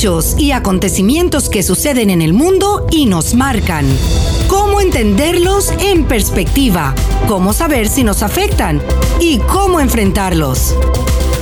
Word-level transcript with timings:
hechos 0.00 0.34
y 0.38 0.52
acontecimientos 0.52 1.50
que 1.50 1.62
suceden 1.62 2.08
en 2.08 2.22
el 2.22 2.32
mundo 2.32 2.86
y 2.90 3.04
nos 3.04 3.34
marcan. 3.34 3.84
Cómo 4.48 4.80
entenderlos 4.80 5.70
en 5.78 6.06
perspectiva, 6.06 6.94
cómo 7.28 7.52
saber 7.52 7.86
si 7.86 8.02
nos 8.02 8.22
afectan 8.22 8.80
y 9.20 9.40
cómo 9.40 9.78
enfrentarlos. 9.78 10.74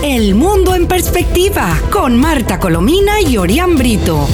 El 0.03 0.35
mundo 0.35 0.74
en 0.74 0.88
perspectiva 0.88 1.69
con 1.92 2.19
Marta 2.19 2.58
Colomina 2.58 3.21
y 3.21 3.37
Orián 3.37 3.76
Brito. 3.76 4.26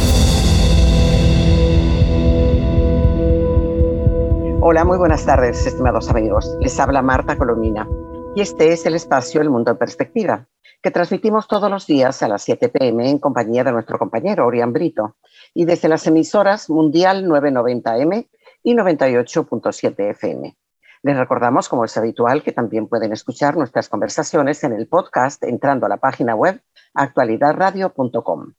Hola, 4.62 4.86
muy 4.86 4.96
buenas 4.96 5.26
tardes, 5.26 5.66
estimados 5.66 6.08
amigos. 6.08 6.48
Les 6.60 6.80
habla 6.80 7.02
Marta 7.02 7.36
Colomina 7.36 7.86
y 8.34 8.40
este 8.40 8.72
es 8.72 8.84
el 8.86 8.94
espacio 8.94 9.40
El 9.40 9.50
Mundo 9.50 9.70
en 9.70 9.76
Perspectiva, 9.76 10.46
que 10.82 10.90
transmitimos 10.90 11.46
todos 11.46 11.70
los 11.70 11.86
días 11.86 12.22
a 12.22 12.28
las 12.28 12.42
7 12.42 12.68
pm 12.68 13.08
en 13.08 13.18
compañía 13.18 13.62
de 13.64 13.72
nuestro 13.72 13.98
compañero 13.98 14.46
Orián 14.46 14.72
Brito 14.72 15.16
y 15.54 15.64
desde 15.64 15.88
las 15.88 16.06
emisoras 16.06 16.68
Mundial 16.68 17.24
990M 17.26 18.28
y 18.62 18.74
98.7 18.74 20.10
FM. 20.10 20.56
Les 21.02 21.16
recordamos, 21.16 21.68
como 21.68 21.84
es 21.84 21.96
habitual, 21.96 22.42
que 22.42 22.52
también 22.52 22.88
pueden 22.88 23.12
escuchar 23.12 23.56
nuestras 23.56 23.88
conversaciones 23.88 24.64
en 24.64 24.72
el 24.72 24.88
podcast 24.88 25.42
entrando 25.44 25.86
a 25.86 25.90
la 25.90 25.98
página 25.98 26.34
web 26.34 26.60
actualidadradio.com. 26.94 28.54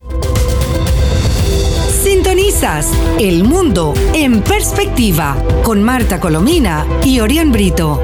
Sintonizas 1.89 2.91
El 3.19 3.43
Mundo 3.43 3.93
en 4.13 4.43
Perspectiva 4.43 5.35
con 5.63 5.83
Marta 5.83 6.19
Colomina 6.19 6.85
y 7.03 7.19
Orián 7.19 7.51
Brito. 7.51 7.99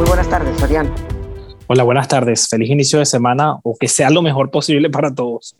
Muy 0.00 0.08
buenas 0.08 0.30
tardes, 0.30 0.62
Orián. 0.62 0.90
Hola, 1.66 1.82
buenas 1.82 2.08
tardes. 2.08 2.48
Feliz 2.48 2.70
inicio 2.70 3.00
de 3.00 3.04
semana 3.04 3.56
o 3.62 3.76
que 3.78 3.86
sea 3.86 4.08
lo 4.08 4.22
mejor 4.22 4.50
posible 4.50 4.88
para 4.88 5.14
todos. 5.14 5.54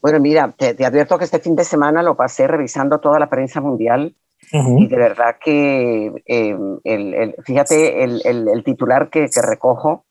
Bueno, 0.00 0.18
mira, 0.18 0.54
te, 0.56 0.82
advierto 0.82 1.18
que 1.18 1.24
este 1.24 1.40
fin 1.40 1.56
de 1.56 1.64
semana 1.64 2.02
lo 2.02 2.16
pasé 2.16 2.46
revisando 2.46 3.00
toda 3.00 3.18
la 3.18 3.28
prensa 3.28 3.60
mundial 3.60 4.16
y 4.50 4.86
de 4.86 4.96
verdad 4.96 5.36
que, 5.38 6.06
eh, 6.24 6.56
el, 6.84 7.34
fíjate, 7.44 8.02
el, 8.02 8.62
titular 8.64 9.10
que, 9.10 9.28
recojo, 9.46 10.06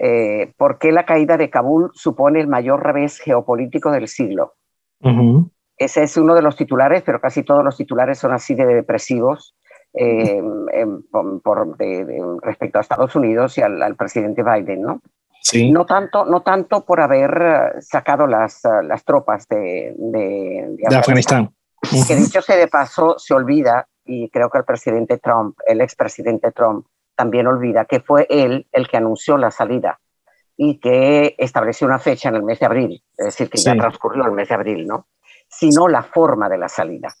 eh, 0.00 0.52
¿por 0.56 0.78
qué 0.78 0.92
la 0.92 1.04
caída 1.04 1.36
de 1.36 1.50
Kabul 1.50 1.90
supone 1.92 2.40
el 2.40 2.46
mayor 2.46 2.84
revés 2.84 3.18
geopolítico 3.18 3.90
del 3.90 4.06
siglo? 4.06 4.54
Ese 5.76 6.04
es 6.04 6.16
uno 6.16 6.36
de 6.36 6.42
los 6.42 6.54
titulares, 6.54 7.02
pero 7.02 7.20
casi 7.20 7.42
todos 7.42 7.64
los 7.64 7.76
titulares 7.76 8.20
son 8.20 8.32
así 8.32 8.54
de 8.54 8.64
depresivos. 8.64 9.56
Eh, 9.98 10.42
por, 11.10 11.76
respecto 12.42 12.78
a 12.78 12.82
Estados 12.82 13.16
Unidos 13.16 13.56
y 13.56 13.62
al, 13.62 13.96
presidente 13.96 14.42
Biden, 14.42 14.82
¿no? 14.82 15.00
Sí. 15.40 15.70
No 15.70 15.86
tanto, 15.86 16.24
no 16.26 16.42
tanto 16.42 16.84
por 16.84 17.00
haber 17.00 17.76
sacado 17.80 18.26
las, 18.26 18.60
las 18.82 19.04
tropas 19.04 19.48
de, 19.48 19.94
de, 19.96 20.96
Afganistán. 20.96 21.54
Que 22.06 22.16
dicho 22.16 22.42
sea 22.42 22.56
de 22.56 22.68
paso, 22.68 23.14
se 23.18 23.32
olvida, 23.32 23.88
y 24.04 24.28
creo 24.28 24.50
que 24.50 24.58
el 24.58 24.64
presidente 24.64 25.18
Trump, 25.18 25.56
el 25.66 25.80
expresidente 25.80 26.52
Trump, 26.52 26.86
también 27.14 27.46
olvida 27.46 27.86
que 27.86 28.00
fue 28.00 28.26
él 28.28 28.66
el 28.72 28.88
que 28.88 28.98
anunció 28.98 29.38
la 29.38 29.50
salida 29.50 29.98
y 30.56 30.78
que 30.78 31.34
estableció 31.38 31.86
una 31.86 31.98
fecha 31.98 32.28
en 32.28 32.36
el 32.36 32.42
mes 32.42 32.60
de 32.60 32.66
abril, 32.66 33.02
es 33.16 33.26
decir, 33.26 33.50
que 33.50 33.58
ya 33.58 33.74
transcurrió 33.74 34.24
el 34.24 34.32
mes 34.32 34.48
de 34.48 34.54
abril, 34.54 34.86
¿no? 34.86 35.08
Sino 35.48 35.88
la 35.88 36.02
forma 36.02 36.48
de 36.48 36.58
la 36.58 36.68
salida. 36.68 37.14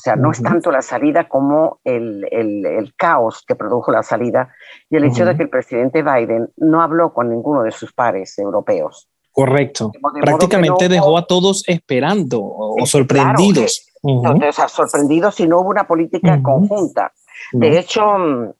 O 0.00 0.02
sea, 0.02 0.16
no 0.16 0.30
es 0.30 0.42
tanto 0.42 0.72
la 0.72 0.80
salida 0.80 1.28
como 1.28 1.78
el, 1.84 2.26
el, 2.30 2.94
caos 2.96 3.44
que 3.46 3.54
produjo 3.54 3.92
la 3.92 4.02
salida 4.02 4.48
y 4.88 4.96
el 4.96 5.04
hecho 5.04 5.26
de 5.26 5.36
que 5.36 5.42
el 5.42 5.50
presidente 5.50 6.02
Biden 6.02 6.48
no 6.56 6.80
habló 6.80 7.12
con 7.12 7.28
ninguno 7.28 7.64
de 7.64 7.70
sus 7.70 7.92
pares 7.92 8.38
europeos. 8.38 9.10
Correcto. 9.30 9.92
Prácticamente 10.22 10.88
dejó 10.88 11.18
a 11.18 11.26
todos 11.26 11.64
esperando 11.66 12.40
o 12.42 12.86
sorprendidos. 12.86 13.90
o 14.00 14.52
sea, 14.52 14.68
sorprendidos 14.68 15.34
si 15.34 15.46
no 15.46 15.60
hubo 15.60 15.68
una 15.68 15.86
política 15.86 16.42
conjunta. 16.42 17.12
De 17.52 17.78
hecho, 17.78 18.54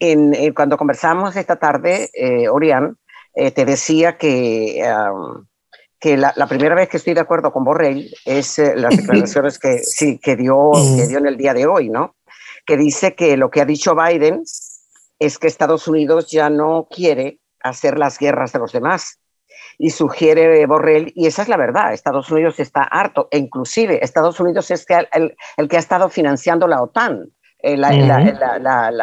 en, 0.00 0.52
cuando 0.52 0.76
conversamos 0.76 1.36
esta 1.36 1.60
tarde, 1.60 2.10
eh, 2.12 2.48
Orián, 2.48 2.98
eh, 3.34 3.52
te 3.52 3.64
decía 3.64 4.18
que 4.18 4.82
que 6.00 6.16
la, 6.16 6.32
primera 6.48 6.74
vez 6.74 6.88
que 6.88 6.96
estoy 6.96 7.12
de 7.12 7.20
acuerdo 7.20 7.52
con 7.52 7.62
Borrell 7.62 8.10
es 8.24 8.58
eh, 8.58 8.72
las 8.74 8.96
declaraciones 8.96 9.58
que, 9.58 9.78
sí, 9.78 10.18
que, 10.18 10.34
dio, 10.34 10.72
que 10.96 11.06
dio 11.06 11.18
en 11.18 11.26
el 11.26 11.36
día 11.36 11.52
de 11.52 11.66
hoy, 11.66 11.90
¿no? 11.90 12.16
Que 12.64 12.76
dice 12.76 13.14
que 13.14 13.36
lo 13.36 13.50
que 13.50 13.60
ha 13.60 13.66
dicho 13.66 13.94
Biden 13.94 14.42
es 15.18 15.38
que 15.38 15.46
Estados 15.46 15.86
Unidos 15.86 16.30
ya 16.30 16.48
no 16.48 16.88
quiere 16.90 17.38
hacer 17.62 17.98
las 17.98 18.18
guerras 18.18 18.52
de 18.52 18.58
los 18.58 18.72
demás. 18.72 19.18
Y 19.76 19.90
sugiere 19.90 20.64
Borrell, 20.66 21.12
y 21.14 21.26
esa 21.26 21.42
es 21.42 21.48
la 21.48 21.56
verdad, 21.56 21.92
Estados 21.92 22.30
Unidos 22.30 22.58
está 22.60 22.82
harto, 22.82 23.28
e 23.30 23.38
inclusive 23.38 24.02
Estados 24.02 24.38
Unidos 24.40 24.70
es 24.70 24.86
el, 25.12 25.36
el 25.56 25.68
que 25.68 25.76
ha 25.76 25.80
estado 25.80 26.08
financiando 26.08 26.66
la 26.66 26.82
OTAN. 26.82 27.30
Eh, 27.62 27.76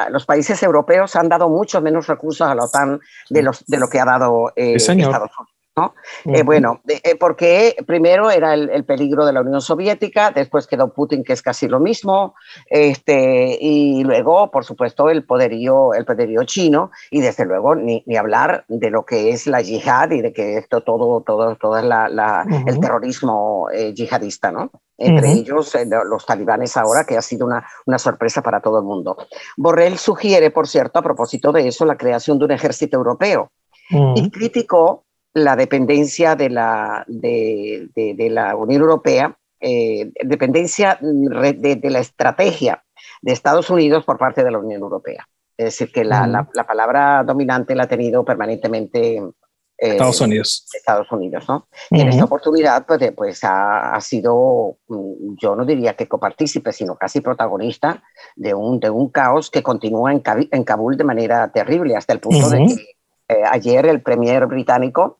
los 0.09 0.25
países 0.25 0.61
europeos 0.63 1.15
han 1.15 1.29
dado 1.29 1.47
mucho 1.49 1.79
menos 1.81 2.07
recursos 2.07 2.47
a 2.47 2.55
la 2.55 2.63
OTAN 2.63 2.99
de, 3.29 3.43
los, 3.43 3.65
de 3.65 3.77
lo 3.77 3.87
que 3.87 3.99
ha 3.99 4.05
dado 4.05 4.51
eh, 4.55 4.75
Estados 4.75 4.95
Unidos. 4.95 5.56
Eh, 6.25 6.43
bueno, 6.43 6.81
eh, 6.87 7.15
porque 7.19 7.75
primero 7.85 8.31
era 8.31 8.53
el, 8.53 8.83
peligro 8.85 9.25
de 9.25 9.33
la 9.33 9.41
Unión 9.41 9.61
Soviética, 9.61 10.31
después 10.31 10.65
quedó 10.65 10.91
Putin, 10.93 11.23
que 11.23 11.33
es 11.33 11.41
casi 11.41 11.67
lo 11.67 11.79
mismo, 11.79 12.35
este, 12.67 13.57
y 13.59 14.03
luego, 14.03 14.49
por 14.49 14.65
supuesto, 14.65 15.09
el 15.09 15.23
poderío, 15.23 15.93
el 15.93 16.05
poderío 16.05 16.43
chino, 16.45 16.91
y 17.11 17.21
desde 17.21 17.45
luego 17.45 17.75
ni, 17.75 18.03
hablar 18.17 18.65
de 18.67 18.89
lo 18.89 19.05
que 19.05 19.29
es 19.29 19.45
la 19.45 19.61
yihad 19.61 20.11
y 20.11 20.21
de 20.21 20.33
que 20.33 20.57
esto 20.57 20.81
todo, 20.81 21.21
todo, 21.21 21.55
todo 21.55 21.77
es 21.77 21.85
la, 21.85 22.45
el 22.65 22.79
terrorismo 22.79 23.67
eh, 23.71 23.93
yihadista, 23.93 24.51
¿no? 24.51 24.71
Entre 24.99 25.31
ellos 25.31 25.77
los 26.09 26.25
talibanes 26.25 26.75
ahora, 26.75 27.05
que 27.05 27.17
ha 27.17 27.21
sido 27.21 27.45
una, 27.45 27.67
una 27.85 27.99
sorpresa 27.99 28.41
para 28.41 28.61
todo 28.61 28.79
el 28.79 28.85
mundo. 28.85 29.15
Borrell 29.55 29.99
sugiere, 29.99 30.49
por 30.49 30.67
cierto, 30.67 30.97
a 30.97 31.03
propósito 31.03 31.51
de 31.51 31.67
eso, 31.67 31.85
la 31.85 31.97
creación 31.97 32.39
de 32.39 32.45
un 32.45 32.51
ejército 32.51 32.97
europeo. 32.97 33.51
Y 33.89 34.29
criticó 34.31 35.05
la 35.37 35.55
dependencia 35.55 36.35
de 36.35 36.49
la, 36.49 37.05
de, 37.07 37.89
de, 37.95 38.29
la 38.29 38.55
Unión 38.55 38.81
Europea, 38.81 39.37
eh, 39.59 40.11
dependencia 40.23 40.97
de, 41.01 41.79
la 41.83 41.99
estrategia 41.99 42.83
de 43.21 43.33
Estados 43.33 43.69
Unidos 43.69 44.03
por 44.03 44.17
parte 44.17 44.43
de 44.43 44.51
la 44.51 44.59
Unión 44.59 44.81
Europea. 44.81 45.27
Es 45.55 45.65
decir, 45.65 45.91
que 45.91 46.03
la, 46.03 46.27
la, 46.27 46.67
palabra 46.67 47.23
dominante 47.23 47.75
la 47.75 47.83
ha 47.83 47.87
tenido 47.87 48.23
permanentemente 48.23 49.17
eh, 49.17 49.91
Estados 49.91 50.21
Unidos. 50.21 50.65
Estados 50.73 51.11
Unidos, 51.11 51.45
¿no? 51.47 51.67
Y 51.91 52.01
en 52.01 52.09
esta 52.09 52.25
oportunidad, 52.25 52.85
pues, 52.85 53.11
pues 53.15 53.43
ha, 53.43 53.93
ha, 53.93 54.01
sido, 54.01 54.77
mm, 54.87 55.35
yo 55.39 55.55
no 55.55 55.65
diría 55.65 55.95
que 55.95 56.07
copartícipe, 56.07 56.71
sino 56.73 56.95
casi 56.95 57.21
protagonista 57.21 58.03
de 58.35 58.53
un, 58.53 58.79
de 58.79 58.89
un 58.89 59.09
caos 59.09 59.51
que 59.51 59.63
continúa 59.63 60.11
en, 60.11 60.23
en 60.51 60.63
Kabul 60.63 60.97
de 60.97 61.03
manera 61.03 61.51
terrible, 61.51 61.95
hasta 61.95 62.13
el 62.13 62.19
punto 62.19 62.49
de 62.49 62.65
que 62.65 62.97
eh, 63.29 63.43
ayer 63.43 63.85
el 63.85 64.01
premier 64.01 64.45
británico 64.45 65.19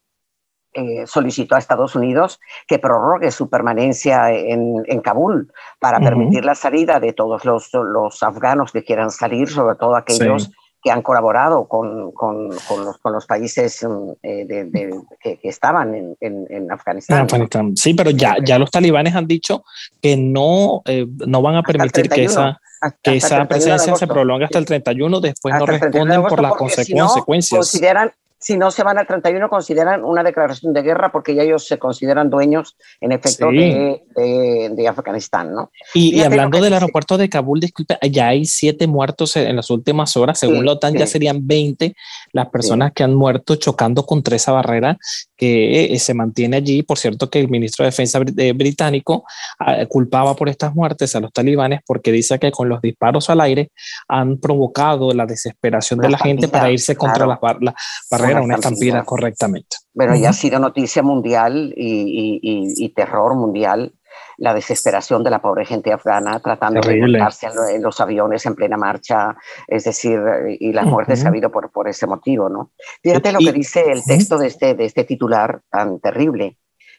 eh, 0.78 1.08
solicitó 1.08 1.56
a 1.56 1.58
Estados 1.58 1.96
Unidos 1.96 2.40
que 2.68 2.78
prorrogue 2.78 3.32
su 3.32 3.50
permanencia 3.50 4.32
en, 4.32 4.84
en 4.86 5.02
Kabul 5.02 5.52
para 5.80 6.00
permitir 6.00 6.46
la 6.46 6.54
salida 6.54 7.00
de 7.00 7.14
todos 7.14 7.46
los, 7.46 7.72
los, 7.74 8.22
afganos 8.22 8.72
que 8.72 8.84
quieran 8.84 9.10
salir, 9.10 9.50
sobre 9.50 9.76
todo 9.76 9.96
aquellos 9.96 10.52
que 10.84 10.92
han 10.92 11.02
colaborado 11.02 11.68
con, 11.68 12.12
con, 12.12 12.50
con, 12.68 12.86
los, 12.86 12.98
con 13.00 13.12
los, 13.12 13.26
países 13.26 13.84
mm, 13.84 14.12
eh, 14.22 14.46
de, 14.46 14.94
que, 15.20 15.40
estaban 15.42 15.96
en, 15.96 16.16
en, 16.22 16.72
Afganistán. 16.72 17.24
Afganistán. 17.24 17.76
Sí, 17.76 17.96
pero 17.96 18.12
ya, 18.12 18.36
ya 18.46 18.60
los 18.60 18.70
talibanes 18.70 19.16
han 19.16 19.26
dicho 19.26 19.64
que 20.00 20.16
no, 20.16 20.84
eh, 20.86 21.08
no 21.26 21.42
van 21.42 21.56
a 21.56 21.64
permitir 21.64 22.08
que 22.08 22.26
esa, 22.26 22.62
que 23.02 23.18
esa 23.18 23.46
presencia 23.46 23.96
se 23.96 24.06
prolongue 24.06 24.46
hasta 24.46 24.60
el 24.60 24.66
31, 24.66 25.22
después 25.22 25.56
no 25.58 25.66
responden 25.66 26.22
por 26.22 26.40
las 26.40 26.54
consecuencias. 26.54 27.58
consideran, 27.58 28.12
si 28.40 28.58
no 28.58 28.70
se 28.72 28.84
van 28.84 28.98
al 28.98 29.08
31, 29.08 29.50
consideran 29.50 30.04
una 30.04 30.24
declaración 30.24 30.74
de 30.74 30.82
guerra 30.84 31.12
porque 31.12 31.34
ya 31.34 31.44
ellos 31.44 31.66
se 31.66 31.80
consideran 31.80 32.30
dueños, 32.30 32.76
en 33.02 33.12
efecto, 33.12 33.50
de, 33.52 34.02
de, 34.16 34.88
Afganistán. 34.88 35.54
¿no? 35.54 35.72
Y, 35.94 36.22
hablando 36.22 36.62
del 36.62 36.74
aeropuerto 36.74 37.18
de 37.18 37.30
Kabul, 37.30 37.60
disculpe, 37.60 37.98
ya 38.10 38.28
hay 38.28 38.46
siete 38.46 38.88
muertos 38.88 39.36
en 39.36 39.56
las 39.56 39.70
últimas 39.70 40.16
horas. 40.18 40.40
Según 40.40 40.66
la 40.66 40.74
OTAN, 40.74 40.94
ya 40.94 41.08
serían 41.08 41.46
20 41.48 41.96
las 42.32 42.50
personas 42.50 42.92
que 42.94 43.04
han 43.04 43.16
muerto 43.16 43.56
chocando 43.56 44.06
contra 44.06 44.36
esa 44.36 44.52
barrera 44.52 44.98
que 45.36 45.94
eh, 45.94 46.00
se 46.00 46.14
mantiene 46.14 46.58
allí. 46.58 46.84
Por 46.84 46.98
cierto, 46.98 47.30
que 47.30 47.40
el 47.40 47.50
ministro 47.50 47.84
de 47.84 47.92
Defensa 47.92 48.20
eh, 48.38 48.54
británico 48.54 49.24
ah, 49.60 49.86
culpaba 49.88 50.36
por 50.36 50.50
estas 50.50 50.74
muertes 50.76 51.16
a 51.16 51.20
los 51.20 51.32
talibanes 51.32 51.82
porque 51.86 52.12
dice 52.12 52.38
que 52.40 52.52
con 52.52 52.70
los 52.70 52.82
disparos 52.82 53.30
al 53.30 53.42
aire 53.42 53.72
han 54.08 54.38
provocado 54.38 55.12
la 55.14 55.26
desesperación 55.26 56.00
de 56.00 56.10
la 56.10 56.18
gente 56.18 56.48
para 56.48 56.72
irse 56.72 56.96
contra 56.96 57.26
las, 57.26 57.40
barreras 57.40 58.27
una 58.36 58.56
estampida 58.56 59.04
correctamente. 59.04 59.78
Bueno, 59.94 60.16
ya 60.16 60.30
ha 60.30 60.34
sido 60.34 60.60
noticia 60.60 61.04
mundial 61.04 61.74
y, 61.76 62.94
terror 62.96 63.36
mundial 63.36 63.94
la 64.38 64.54
desesperación 64.54 65.24
de 65.24 65.30
la 65.30 65.42
pobre 65.42 65.66
gente 65.66 65.92
afgana 65.92 66.40
tratando 66.40 66.82
de 66.82 67.00
montarse 67.00 67.48
en, 67.72 67.82
los 67.82 68.00
aviones 68.00 68.46
en 68.46 68.56
plena 68.56 68.78
marcha, 68.78 69.36
es 69.68 69.84
decir, 69.84 70.20
y 70.60 70.74
las 70.74 70.86
muertes 70.86 71.26
ha 71.26 71.28
habido 71.30 71.52
por, 71.52 71.72
por 71.72 71.88
ese 71.88 72.08
motivo, 72.08 72.50
¿no? 72.50 72.72
Fíjate 73.04 73.32
lo 73.32 73.40
que 73.40 73.52
dice 73.52 73.92
el 73.92 74.04
texto 74.04 74.38
de 74.38 74.48
este, 74.48 74.74
de 74.74 74.86
este 74.86 75.04
titular 75.04 75.62
tan 75.70 76.00
terrible. 76.00 76.58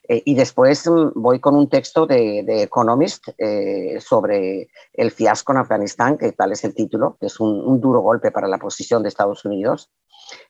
Eh, 0.09 0.23
y 0.25 0.35
después 0.35 0.89
mm, 0.89 1.11
voy 1.15 1.39
con 1.39 1.55
un 1.55 1.69
texto 1.69 2.07
de, 2.07 2.43
de 2.45 2.63
Economist 2.63 3.29
eh, 3.37 3.99
sobre 4.01 4.69
el 4.95 5.11
fiasco 5.11 5.53
en 5.53 5.59
Afganistán, 5.59 6.17
que 6.17 6.33
tal 6.33 6.53
es 6.53 6.65
el 6.65 6.75
título, 6.75 7.19
que 7.21 7.27
es 7.27 7.39
un, 7.39 7.81
duro 7.81 8.01
golpe 8.01 8.31
para 8.31 8.49
la 8.49 8.59
posición 8.59 9.03
de 9.03 9.11
Estados 9.11 9.45
Unidos. 9.45 9.91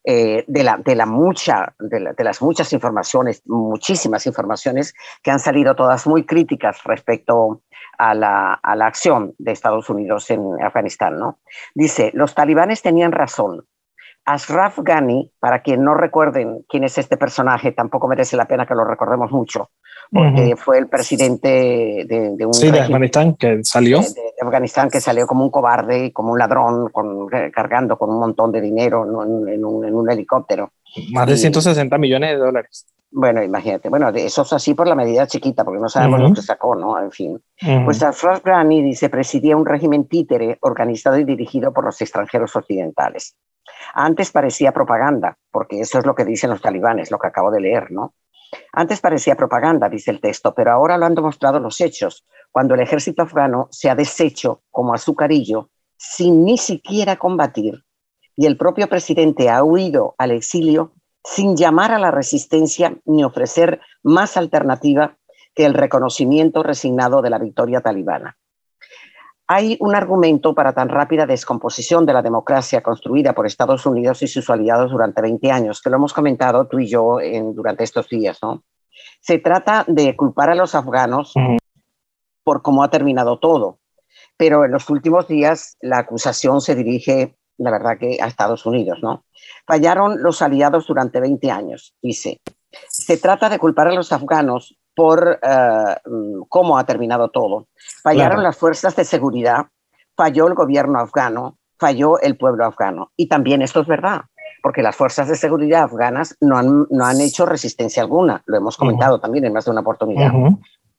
Eh, 0.04 0.44
de, 0.46 0.64
la, 0.64 0.76
de, 0.78 0.94
la 0.94 1.06
mucha, 1.06 1.74
de, 1.78 2.24
las 2.24 2.42
muchas 2.42 2.72
informaciones, 2.72 3.42
muchísimas 3.46 4.26
informaciones 4.26 4.94
que 5.22 5.30
han 5.30 5.38
salido 5.38 5.74
todas 5.74 6.06
muy 6.06 6.24
críticas 6.24 6.82
respecto 6.84 7.62
a 7.98 8.14
la, 8.14 8.54
a 8.54 8.76
la 8.76 8.86
acción 8.86 9.34
de 9.38 9.52
Estados 9.52 9.90
Unidos 9.90 10.30
en 10.30 10.42
Afganistán. 10.62 11.18
¿no? 11.18 11.40
Dice, 11.74 12.10
los 12.14 12.34
talibanes 12.34 12.82
tenían 12.82 13.12
razón 13.12 13.64
Ashraf 14.28 14.78
Ghani, 14.80 15.32
para 15.40 15.62
quien 15.62 15.82
no 15.82 15.94
recuerden 15.94 16.62
quién 16.68 16.84
es 16.84 16.98
este 16.98 17.16
personaje, 17.16 17.72
tampoco 17.72 18.08
merece 18.08 18.36
la 18.36 18.46
pena 18.46 18.66
que 18.66 18.74
lo 18.74 18.84
recordemos 18.84 19.30
mucho, 19.30 19.70
porque 20.10 20.56
fue 20.56 20.78
el 20.78 20.88
presidente 20.88 21.48
de, 22.08 22.46
un... 22.46 22.54
Sí, 22.54 22.70
de 22.70 22.80
Afganistán 22.80 23.34
que 23.34 23.62
salió. 23.62 24.00
De, 24.00 24.32
Afganistán 24.40 24.88
que 24.88 25.00
salió 25.00 25.26
como 25.26 25.44
un 25.44 25.50
cobarde, 25.50 26.12
como 26.12 26.32
un 26.32 26.38
ladrón, 26.38 26.90
cargando 27.52 27.98
con 27.98 28.10
un 28.10 28.18
montón 28.18 28.52
de 28.52 28.60
dinero 28.60 29.04
en, 29.04 29.64
un, 29.64 30.10
helicóptero. 30.10 30.72
Más 31.12 31.26
de 31.26 31.36
160 31.36 31.98
millones 31.98 32.30
de 32.30 32.36
dólares. 32.36 32.86
Bueno, 33.10 33.42
imagínate. 33.42 33.88
Bueno, 33.88 34.10
eso 34.10 34.42
es 34.42 34.52
así 34.52 34.74
por 34.74 34.86
la 34.86 34.94
medida 34.94 35.26
chiquita, 35.26 35.64
porque 35.64 35.80
no 35.80 35.88
sabemos 35.88 36.20
lo 36.20 36.34
que 36.34 36.42
sacó, 36.42 36.74
¿no? 36.74 37.00
En 37.00 37.10
fin. 37.10 37.42
Pues 37.84 38.02
Ashraf 38.02 38.44
Ghani 38.44 38.82
dice, 38.82 39.08
presidía 39.08 39.56
un 39.56 39.66
régimen 39.66 40.06
títere 40.06 40.58
organizado 40.60 41.18
y 41.18 41.24
dirigido 41.24 41.72
por 41.72 41.84
los 41.84 42.00
extranjeros 42.00 42.54
occidentales. 42.54 43.34
Antes 43.94 44.30
parecía 44.30 44.72
propaganda, 44.72 45.36
porque 45.50 45.80
eso 45.80 45.98
es 45.98 46.06
lo 46.06 46.14
que 46.14 46.24
dicen 46.24 46.50
los 46.50 46.60
talibanes, 46.60 47.10
lo 47.10 47.18
que 47.18 47.26
acabo 47.26 47.50
de 47.50 47.60
leer, 47.60 47.90
¿no? 47.90 48.14
Antes 48.72 49.00
parecía 49.00 49.36
propaganda, 49.36 49.88
dice 49.88 50.10
el 50.10 50.20
texto, 50.20 50.54
pero 50.54 50.72
ahora 50.72 50.96
lo 50.96 51.06
han 51.06 51.14
demostrado 51.14 51.60
los 51.60 51.80
hechos, 51.80 52.24
cuando 52.50 52.74
el 52.74 52.80
ejército 52.80 53.22
afgano 53.22 53.68
se 53.70 53.90
ha 53.90 53.94
deshecho 53.94 54.62
como 54.70 54.94
azucarillo 54.94 55.70
sin 55.96 56.44
ni 56.44 56.56
siquiera 56.58 57.16
combatir 57.16 57.84
y 58.38 58.46
el 58.46 58.56
propio 58.56 58.88
presidente 58.88 59.50
ha 59.50 59.64
huido 59.64 60.14
al 60.16 60.30
exilio 60.30 60.92
sin 61.24 61.56
llamar 61.56 61.90
a 61.90 61.98
la 61.98 62.12
resistencia 62.12 62.96
ni 63.04 63.24
ofrecer 63.24 63.80
más 64.04 64.36
alternativa 64.36 65.18
que 65.54 65.66
el 65.66 65.74
reconocimiento 65.74 66.62
resignado 66.62 67.20
de 67.20 67.30
la 67.30 67.38
victoria 67.40 67.80
talibana. 67.80 68.38
Hay 69.50 69.78
un 69.80 69.94
argumento 69.94 70.54
para 70.54 70.74
tan 70.74 70.90
rápida 70.90 71.24
descomposición 71.24 72.04
de 72.04 72.12
la 72.12 72.20
democracia 72.20 72.82
construida 72.82 73.32
por 73.32 73.46
Estados 73.46 73.86
Unidos 73.86 74.22
y 74.22 74.28
sus 74.28 74.50
aliados 74.50 74.90
durante 74.90 75.22
20 75.22 75.50
años, 75.50 75.80
que 75.80 75.88
lo 75.88 75.96
hemos 75.96 76.12
comentado 76.12 76.66
tú 76.66 76.78
y 76.78 76.86
yo 76.86 77.18
en, 77.18 77.54
durante 77.54 77.82
estos 77.82 78.10
días. 78.10 78.38
¿no? 78.42 78.62
Se 79.20 79.38
trata 79.38 79.86
de 79.88 80.14
culpar 80.16 80.50
a 80.50 80.54
los 80.54 80.74
afganos 80.74 81.32
por 82.44 82.60
cómo 82.60 82.82
ha 82.82 82.90
terminado 82.90 83.38
todo, 83.38 83.78
pero 84.36 84.66
en 84.66 84.70
los 84.70 84.90
últimos 84.90 85.26
días 85.26 85.78
la 85.80 86.00
acusación 86.00 86.60
se 86.60 86.74
dirige, 86.74 87.38
la 87.56 87.70
verdad, 87.70 87.96
que 87.98 88.18
a 88.20 88.26
Estados 88.26 88.66
Unidos. 88.66 88.98
¿no? 89.02 89.24
Fallaron 89.66 90.22
los 90.22 90.42
aliados 90.42 90.86
durante 90.86 91.20
20 91.20 91.50
años, 91.50 91.94
dice. 92.02 92.42
Se 92.90 93.16
trata 93.16 93.48
de 93.48 93.58
culpar 93.58 93.88
a 93.88 93.94
los 93.94 94.12
afganos 94.12 94.77
por 94.98 95.38
mm, 95.40 96.40
cómo 96.48 96.76
ha 96.76 96.82
terminado 96.82 97.28
todo. 97.28 97.68
Fallaron 98.02 98.42
las 98.42 98.56
fuerzas 98.56 98.96
de 98.96 99.04
seguridad, 99.04 99.66
falló 100.16 100.48
el 100.48 100.54
gobierno 100.54 100.98
afgano, 100.98 101.56
falló 101.78 102.18
el 102.18 102.36
pueblo 102.36 102.64
afgano. 102.64 103.12
Y 103.16 103.28
también 103.28 103.62
esto 103.62 103.82
es 103.82 103.86
verdad, 103.86 104.22
porque 104.60 104.82
las 104.82 104.96
fuerzas 104.96 105.28
de 105.28 105.36
seguridad 105.36 105.84
afganas 105.84 106.36
no 106.40 106.58
han, 106.58 106.88
no 106.90 107.04
han 107.04 107.20
hecho 107.20 107.46
resistencia 107.46 108.02
alguna. 108.02 108.42
Lo 108.46 108.56
hemos 108.56 108.76
comentado 108.76 109.20
también 109.20 109.44
en 109.44 109.52
más 109.52 109.66
de 109.66 109.70
una 109.70 109.82
oportunidad. 109.82 110.32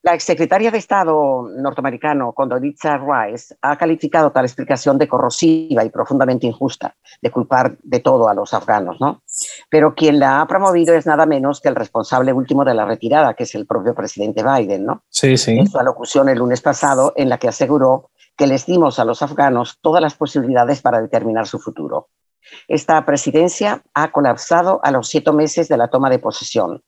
La 0.01 0.13
exsecretaria 0.13 0.71
de 0.71 0.77
Estado 0.77 1.49
norteamericano, 1.57 2.31
Condoleezza 2.31 2.97
Rice, 2.97 3.55
ha 3.61 3.77
calificado 3.77 4.31
tal 4.31 4.45
explicación 4.45 4.97
de 4.97 5.09
corrosiva 5.09 5.83
y 5.83 5.89
profundamente 5.89 6.47
injusta, 6.47 6.95
de 7.21 7.29
culpar 7.29 7.77
de 7.83 7.99
todo 7.99 8.29
a 8.29 8.33
los 8.33 8.53
afganos, 8.53 9.01
¿no? 9.01 9.23
Pero 9.69 9.95
quien 9.95 10.17
la 10.17 10.39
ha 10.39 10.47
promovido 10.47 10.95
es 10.95 11.05
nada 11.05 11.25
menos 11.25 11.59
que 11.59 11.67
el 11.67 11.75
responsable 11.75 12.31
último 12.31 12.63
de 12.63 12.75
la 12.75 12.85
retirada, 12.85 13.33
que 13.33 13.43
es 13.43 13.53
el 13.55 13.65
propio 13.65 13.93
presidente 13.93 14.41
Biden, 14.41 14.85
¿no? 14.85 15.03
Sí, 15.09 15.35
sí. 15.35 15.59
En 15.59 15.67
su 15.67 15.77
alocución 15.77 16.29
el 16.29 16.39
lunes 16.39 16.61
pasado, 16.61 17.11
en 17.17 17.27
la 17.27 17.37
que 17.37 17.49
aseguró 17.49 18.09
que 18.37 18.47
les 18.47 18.65
dimos 18.65 18.99
a 18.99 19.05
los 19.05 19.21
afganos 19.21 19.79
todas 19.81 20.01
las 20.01 20.15
posibilidades 20.15 20.81
para 20.81 21.01
determinar 21.01 21.45
su 21.45 21.59
futuro. 21.59 22.07
Esta 22.69 23.05
presidencia 23.05 23.83
ha 23.93 24.13
colapsado 24.13 24.79
a 24.81 24.91
los 24.91 25.09
siete 25.09 25.33
meses 25.33 25.67
de 25.67 25.75
la 25.75 25.89
toma 25.89 26.09
de 26.09 26.19
posesión 26.19 26.83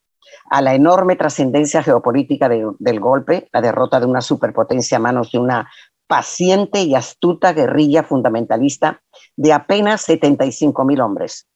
a 0.51 0.62
la 0.62 0.75
enorme 0.75 1.15
trascendencia 1.15 1.81
geopolítica 1.81 2.50
del 2.50 3.00
golpe, 3.00 3.48
la 3.53 3.62
derrota 3.62 4.01
de 4.01 4.06
una 4.06 4.19
superpotencia 4.19 4.98
a 4.98 5.00
manos 5.00 5.31
de 5.31 5.39
una 5.39 5.71
paciente 6.07 6.81
y 6.81 6.94
astuta 6.94 7.53
guerrilla 7.53 8.03
fundamentalista 8.03 9.01
de 9.38 9.53
apenas 9.53 10.01
75 10.01 10.83
mil 10.83 11.00
hombres. 11.00 11.48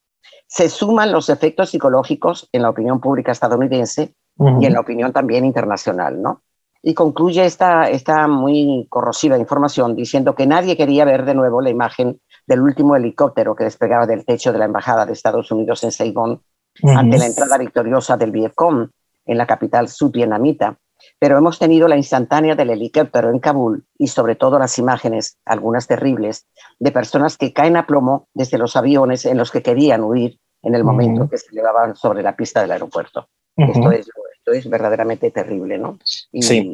Se 0.47 0.69
suman 0.69 1.11
los 1.11 1.27
efectos 1.27 1.71
psicológicos 1.71 2.47
en 2.53 2.61
la 2.61 2.69
opinión 2.69 3.01
pública 3.01 3.33
estadounidense 3.33 4.13
y 4.61 4.65
en 4.65 4.73
la 4.73 4.79
opinión 4.79 5.11
también 5.11 5.43
internacional, 5.43 6.21
¿no? 6.21 6.41
Y 6.81 6.93
concluye 6.93 7.43
esta, 7.43 7.89
esta 7.89 8.29
muy 8.29 8.87
corrosiva 8.89 9.37
información 9.37 9.93
diciendo 9.93 10.35
que 10.35 10.47
nadie 10.47 10.77
quería 10.77 11.03
ver 11.03 11.25
de 11.25 11.35
nuevo 11.35 11.59
la 11.59 11.69
imagen 11.69 12.21
del 12.47 12.61
último 12.61 12.95
helicóptero 12.95 13.57
que 13.57 13.65
despegaba 13.65 14.07
del 14.07 14.23
techo 14.23 14.53
de 14.53 14.59
la 14.59 14.65
Embajada 14.65 15.05
de 15.05 15.11
Estados 15.11 15.51
Unidos 15.51 15.83
en 15.83 15.91
Saigón 15.91 16.41
ante 16.83 17.17
la 17.17 17.25
entrada 17.25 17.57
victoriosa 17.57 18.17
del 18.17 18.31
Vietcong 18.31 18.89
en 19.25 19.37
la 19.37 19.47
capital 19.47 19.87
subvietnamita, 19.89 20.77
pero 21.19 21.37
hemos 21.37 21.59
tenido 21.59 21.87
la 21.87 21.97
instantánea 21.97 22.55
del 22.55 22.69
helicóptero 22.69 23.29
en 23.29 23.39
Kabul 23.39 23.85
y 23.97 24.07
sobre 24.07 24.35
todo 24.35 24.59
las 24.59 24.77
imágenes, 24.77 25.37
algunas 25.45 25.87
terribles, 25.87 26.45
de 26.79 26.91
personas 26.91 27.37
que 27.37 27.53
caen 27.53 27.77
a 27.77 27.85
plomo 27.85 28.27
desde 28.33 28.57
los 28.57 28.75
aviones 28.75 29.25
en 29.25 29.37
los 29.37 29.51
que 29.51 29.61
querían 29.61 30.03
huir 30.03 30.39
en 30.63 30.75
el 30.75 30.83
momento 30.83 31.29
que 31.29 31.37
se 31.37 31.47
elevaban 31.51 31.95
sobre 31.95 32.23
la 32.23 32.35
pista 32.35 32.61
del 32.61 32.71
aeropuerto. 32.71 33.27
esto, 33.55 33.91
es, 33.91 34.07
esto, 34.37 34.51
es, 34.51 34.69
verdaderamente 34.69 35.31
terrible, 35.31 35.77
¿no? 35.77 35.99
sí. 36.03 36.71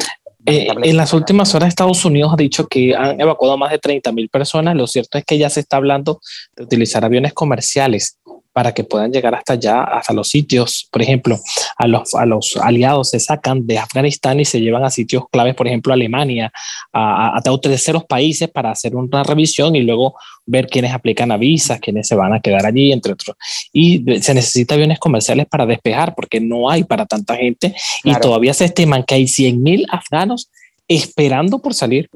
Eh, 0.47 0.67
en 0.69 0.97
las 0.97 1.13
últimas 1.13 1.53
horas 1.53 1.69
Estados 1.69 2.03
Unidos 2.03 2.33
ha 2.33 2.35
dicho 2.35 2.65
que 2.67 2.95
han 2.95 3.21
evacuado 3.21 3.57
más 3.57 3.69
de 3.69 3.79
30.000 3.79 4.27
personas. 4.31 4.75
Lo 4.75 4.87
cierto 4.87 5.19
es 5.19 5.23
que 5.23 5.37
ya 5.37 5.51
se 5.51 5.59
está 5.59 5.77
hablando 5.77 6.19
de 6.55 6.63
utilizar 6.63 7.05
aviones 7.05 7.33
comerciales 7.33 8.17
para 8.53 8.73
que 8.73 8.83
puedan 8.83 9.11
llegar 9.11 9.33
hasta 9.33 9.53
allá, 9.53 9.83
hasta 9.83 10.13
los 10.13 10.29
sitios. 10.29 10.87
Por 10.91 11.01
ejemplo, 11.01 11.39
a 11.77 11.87
los, 11.87 12.13
a 12.15 12.25
los 12.25 12.57
aliados 12.57 13.11
se 13.11 13.19
sacan 13.19 13.65
de 13.65 13.77
Afganistán 13.77 14.39
y 14.39 14.45
se 14.45 14.59
llevan 14.59 14.83
a 14.83 14.89
sitios 14.89 15.23
claves, 15.31 15.55
por 15.55 15.67
ejemplo, 15.67 15.93
Alemania, 15.93 16.51
a, 16.91 17.37
a, 17.37 17.41
terceros 17.61 18.05
países 18.05 18.49
para 18.49 18.71
hacer 18.71 18.95
una 18.95 19.23
revisión 19.23 19.75
y 19.75 19.81
luego 19.81 20.15
ver 20.45 20.67
quiénes 20.67 20.93
aplican 20.93 21.31
a 21.31 21.37
visas, 21.37 21.79
quiénes 21.79 22.07
se 22.07 22.15
van 22.15 22.33
a 22.33 22.41
quedar 22.41 22.65
allí, 22.65 22.91
entre 22.91 23.13
otros. 23.13 23.37
Y 23.71 24.03
se 24.21 24.33
necesita 24.33 24.75
aviones 24.75 24.99
comerciales 24.99 25.45
para 25.49 25.65
despejar 25.65 26.13
porque 26.15 26.41
no 26.41 26.69
hay 26.69 26.83
para 26.83 27.05
tanta 27.05 27.35
gente 27.37 27.73
y 28.03 28.13
todavía 28.15 28.53
se 28.53 28.65
estiman 28.65 29.03
que 29.03 29.15
hay 29.15 29.23
100.000 29.23 29.85
afganos 29.89 30.49
esperando 30.87 31.59
por 31.59 31.73
salir. 31.73 32.09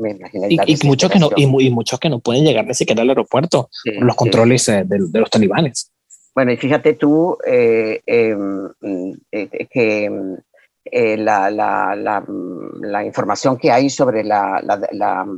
Y, 0.50 0.86
muchos 0.86 1.10
que 1.10 1.20
no 1.20 1.30
y, 1.36 1.46
muchos 1.46 1.98
que 1.98 2.10
no 2.10 2.20
pueden 2.20 2.44
llegar 2.44 2.66
ni 2.66 2.74
siquiera 2.74 3.04
al 3.04 3.10
aeropuerto 3.10 3.70
por 3.84 4.06
los 4.06 4.16
controles 4.16 4.68
eh, 4.68 4.84
de, 4.86 5.08
de, 5.08 5.20
los 5.20 5.30
talibanes 5.30 5.92
bueno, 6.36 6.52
y 6.52 6.58
fíjate 6.58 6.94
tú 6.94 7.38
eh, 7.48 8.02
em, 8.06 8.70
eh, 9.32 9.68
que 9.72 10.38
eh, 10.84 11.18
la, 11.18 11.50
la, 11.50 11.96
la, 11.96 13.04
información 13.06 13.58
que 13.58 13.72
hay 13.72 13.90
sobre 13.90 14.24
la, 14.24 14.62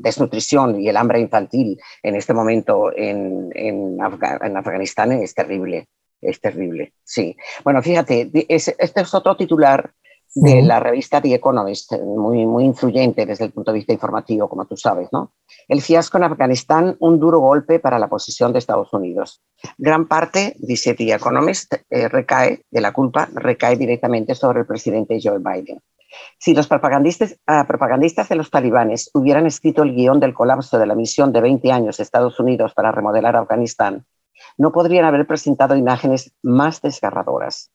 desnutrición 0.01 0.82
y 0.82 0.89
el 0.89 0.98
hambre 0.98 1.20
infantil 1.20 1.80
en 2.04 2.16
este 2.16 2.34
momento 2.34 2.92
en, 2.94 3.50
en, 3.54 3.98
Afganistán 4.01 5.12
es 5.13 5.34
terrible, 5.36 5.88
es 6.20 6.42
terrible, 6.42 6.94
sí. 7.04 7.38
Bueno, 7.63 7.82
fíjate, 7.82 8.30
este 8.50 8.75
es 9.01 9.13
otro 9.13 9.38
titular 9.38 9.94
de 10.36 10.62
la 10.62 10.80
revista 10.80 11.22
The 11.22 11.34
Economist, 11.34 11.94
muy, 11.94 12.46
muy 12.46 12.66
influyente 12.66 13.26
desde 13.26 13.46
el 13.46 13.52
punto 13.52 13.72
de 13.72 13.80
vista 13.80 13.94
informativo, 13.94 14.48
como 14.48 14.66
tú 14.66 14.78
sabes, 14.78 15.10
¿no? 15.12 15.34
El 15.68 15.82
fiasco 15.82 16.18
en 16.18 16.26
Afganistán, 16.26 16.96
un 17.00 17.20
duro 17.20 17.40
golpe 17.40 17.80
para 17.80 18.00
la 18.00 18.08
posición 18.08 18.54
de 18.54 18.60
Estados 18.60 18.94
Unidos. 18.94 19.42
Gran 19.78 20.08
parte, 20.08 20.56
dice 20.60 20.94
The 20.94 21.14
Economist, 21.14 21.74
eh, 21.90 22.08
recae 22.08 22.66
de 22.70 22.82
la 22.82 22.94
culpa, 22.94 23.28
recae 23.34 23.78
directamente 23.78 24.36
sobre 24.36 24.60
el 24.60 24.68
presidente 24.68 25.20
Joe 25.22 25.40
Biden. 25.40 25.82
Si 26.40 26.54
los 26.54 26.68
propagandistas, 26.68 27.38
ah, 27.48 27.66
propagandistas 27.68 28.30
de 28.30 28.36
los 28.36 28.50
talibanes 28.50 29.10
hubieran 29.14 29.46
escrito 29.46 29.84
el 29.84 29.94
guion 29.94 30.20
del 30.20 30.34
colapso 30.34 30.78
de 30.78 30.86
la 30.86 30.96
misión 30.96 31.32
de 31.34 31.42
20 31.42 31.72
años 31.72 31.98
de 31.98 32.04
Estados 32.04 32.40
Unidos 32.40 32.74
para 32.74 32.92
remodelar 32.92 33.36
Afganistán, 33.36 34.06
no 34.58 34.72
podrían 34.72 35.06
haber 35.06 35.26
presentado 35.28 35.76
imágenes 35.76 36.34
más 36.44 36.82
desgarradoras. 36.82 37.72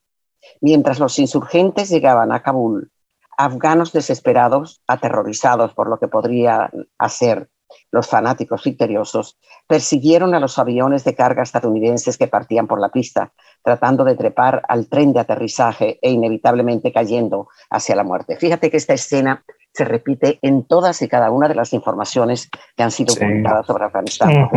Mientras 0.61 0.99
los 0.99 1.19
insurgentes 1.19 1.89
llegaban 1.89 2.31
a 2.31 2.41
Kabul 2.41 2.91
afganos 3.37 3.91
desesperados, 3.91 4.81
aterrorizados 4.87 5.73
por 5.73 5.89
lo 5.89 5.99
que 5.99 6.07
podría 6.07 6.69
hacer 6.97 7.49
los 7.91 8.07
fanáticos 8.07 8.63
victoriosos, 8.63 9.39
persiguieron 9.67 10.35
a 10.35 10.39
los 10.39 10.59
aviones 10.59 11.03
de 11.03 11.15
carga 11.15 11.41
estadounidenses 11.41 12.17
que 12.17 12.27
partían 12.27 12.67
por 12.67 12.79
la 12.79 12.89
pista, 12.89 13.33
tratando 13.63 14.03
de 14.03 14.15
trepar 14.15 14.61
al 14.67 14.87
tren 14.87 15.13
de 15.13 15.21
aterrizaje 15.21 15.97
e 16.01 16.11
inevitablemente 16.11 16.91
cayendo 16.91 17.47
hacia 17.69 17.95
la 17.95 18.03
muerte. 18.03 18.37
Fíjate 18.37 18.69
que 18.69 18.77
esta 18.77 18.93
escena 18.93 19.43
se 19.73 19.85
repite 19.85 20.39
en 20.41 20.63
todas 20.63 21.01
y 21.01 21.07
cada 21.07 21.31
una 21.31 21.47
de 21.47 21.55
las 21.55 21.73
informaciones 21.73 22.49
que 22.75 22.83
han 22.83 22.91
sido 22.91 23.15
publicadas 23.15 23.65
sobre 23.65 23.85
Afganistán, 23.85 24.49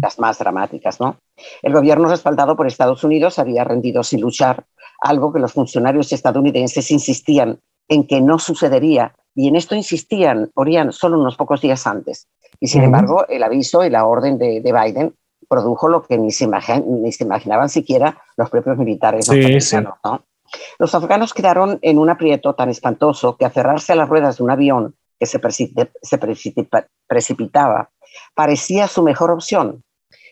las 0.00 0.18
más 0.18 0.38
dramáticas. 0.38 1.00
¿no? 1.00 1.16
El 1.62 1.72
gobierno 1.72 2.08
respaldado 2.08 2.56
por 2.56 2.66
Estados 2.66 3.02
Unidos 3.02 3.38
había 3.38 3.64
rendido 3.64 4.02
sin 4.02 4.20
luchar, 4.20 4.64
algo 5.00 5.32
que 5.32 5.40
los 5.40 5.52
funcionarios 5.52 6.12
estadounidenses 6.12 6.90
insistían 6.90 7.58
en 7.88 8.06
que 8.06 8.20
no 8.20 8.38
sucedería, 8.38 9.14
y 9.34 9.48
en 9.48 9.56
esto 9.56 9.74
insistían, 9.74 10.50
Orián, 10.54 10.92
solo 10.92 11.18
unos 11.18 11.36
pocos 11.36 11.60
días 11.60 11.86
antes. 11.86 12.28
Y 12.60 12.68
sin 12.68 12.82
embargo, 12.82 13.26
el 13.28 13.42
aviso 13.42 13.84
y 13.84 13.90
la 13.90 14.04
orden 14.04 14.38
de, 14.38 14.60
Biden 14.60 15.14
produjo 15.48 15.88
lo 15.88 16.02
que 16.02 16.18
ni 16.18 16.30
se, 16.30 16.46
ni 16.86 17.12
se, 17.12 17.24
imaginaban 17.24 17.68
siquiera 17.68 18.18
los 18.36 18.50
propios 18.50 18.76
militares 18.76 19.28
Los 20.78 20.94
afganos 20.94 21.34
quedaron 21.34 21.78
en 21.82 21.98
un 21.98 22.10
aprieto 22.10 22.54
tan 22.54 22.68
espantoso 22.68 23.36
que 23.36 23.44
aferrarse 23.44 23.92
a 23.92 23.96
las 23.96 24.08
ruedas 24.08 24.38
de 24.38 24.44
un 24.44 24.50
avión 24.50 24.96
que 25.18 25.26
se, 25.26 25.38
precipitaba 27.06 27.90
parecía 28.34 28.88
su 28.88 29.02
mejor 29.02 29.30
opción. 29.30 29.84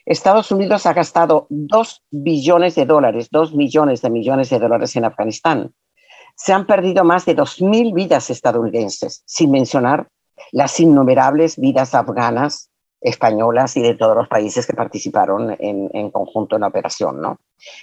Estados 0.04 0.50
Unidos 0.50 0.86
ha 0.86 0.92
gastado 0.92 1.46
dos 1.50 2.02
billones 2.10 2.74
de 2.74 2.86
dólares, 2.86 3.28
dos 3.30 3.54
millones 3.54 4.02
de 4.02 4.10
millones 4.10 4.50
de 4.50 4.58
dólares 4.58 4.96
en 4.96 5.04
Afganistán. 5.04 5.74
Se 6.34 6.52
han 6.52 6.66
perdido 6.66 7.04
más 7.04 7.26
de 7.26 7.36
2.000 7.36 7.94
vidas 7.94 8.30
estadounidenses, 8.30 9.22
sin 9.26 9.50
mencionar 9.50 10.08
las 10.52 10.80
innumerables 10.80 11.58
vidas 11.58 11.94
afganas, 11.94 12.69
españolas 13.00 13.76
y 13.76 13.82
de 13.82 13.94
todos 13.94 14.16
los 14.16 14.28
países 14.28 14.66
que 14.66 14.74
participaron 14.74 15.56
en, 15.58 16.10
conjunto 16.10 16.56
en 16.56 16.62
la 16.62 16.68
operación. 16.68 17.20
¿no? 17.20 17.38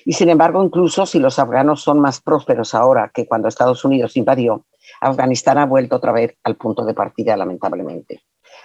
Y 0.05 0.13
sin 0.13 0.29
embargo, 0.29 0.63
incluso 0.63 1.05
si 1.05 1.19
los 1.19 1.39
afganos 1.39 1.81
son 1.81 1.99
más 1.99 2.21
prósperos 2.21 2.75
ahora 2.75 3.11
que 3.13 3.27
cuando 3.27 3.47
Estados 3.47 3.83
Unidos 3.83 4.15
invadió, 4.17 4.65
Afganistán 5.01 5.57
ha 5.57 5.65
vuelto 5.65 5.97
otra 5.97 6.11
vez 6.11 6.35
al 6.43 6.55
punto 6.55 6.85
de 6.85 6.93
partida, 6.93 7.35
lamentablemente. 7.35 8.21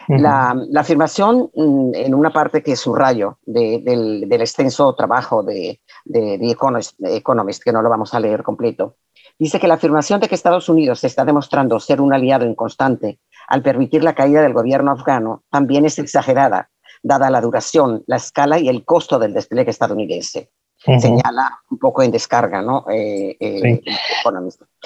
la, 0.08 0.54
afirmación, 0.76 1.50
mm, 1.54 1.94
en 1.94 2.14
una 2.14 2.32
parte 2.32 2.62
que 2.62 2.76
subrayo 2.76 3.38
del, 3.44 4.26
extenso 4.30 4.94
trabajo 4.94 5.42
de, 5.42 5.80
de, 6.04 6.38
de 6.38 7.16
Economist, 7.16 7.62
que 7.62 7.72
no 7.72 7.82
lo 7.82 7.88
vamos 7.88 8.14
a 8.14 8.20
leer 8.20 8.42
completo, 8.42 8.96
dice 9.38 9.58
que 9.58 9.68
la 9.68 9.74
afirmación 9.74 10.20
de 10.20 10.28
que 10.28 10.34
Estados 10.34 10.68
Unidos 10.68 11.04
está 11.04 11.24
demostrando 11.24 11.78
ser 11.80 12.00
un 12.00 12.12
aliado 12.12 12.44
inconstante 12.44 13.18
al 13.52 13.60
permitir 13.60 14.02
la 14.02 14.14
caída 14.14 14.40
del 14.40 14.54
gobierno 14.54 14.92
afgano 14.92 15.42
también 15.50 15.84
es 15.84 15.98
exagerada, 15.98 16.70
dada 17.02 17.28
la 17.28 17.42
duración, 17.42 18.02
la 18.06 18.16
escala 18.16 18.58
y 18.58 18.70
el 18.70 18.82
costo 18.86 19.18
del 19.18 19.34
despliegue 19.34 19.70
estadounidense. 19.70 20.50
Señala 20.78 21.60
un 21.70 21.78
poco 21.78 22.02
en 22.02 22.10
descarga, 22.10 22.62
¿no? 22.62 22.86
Eh, 22.90 23.36
eh, 23.38 23.82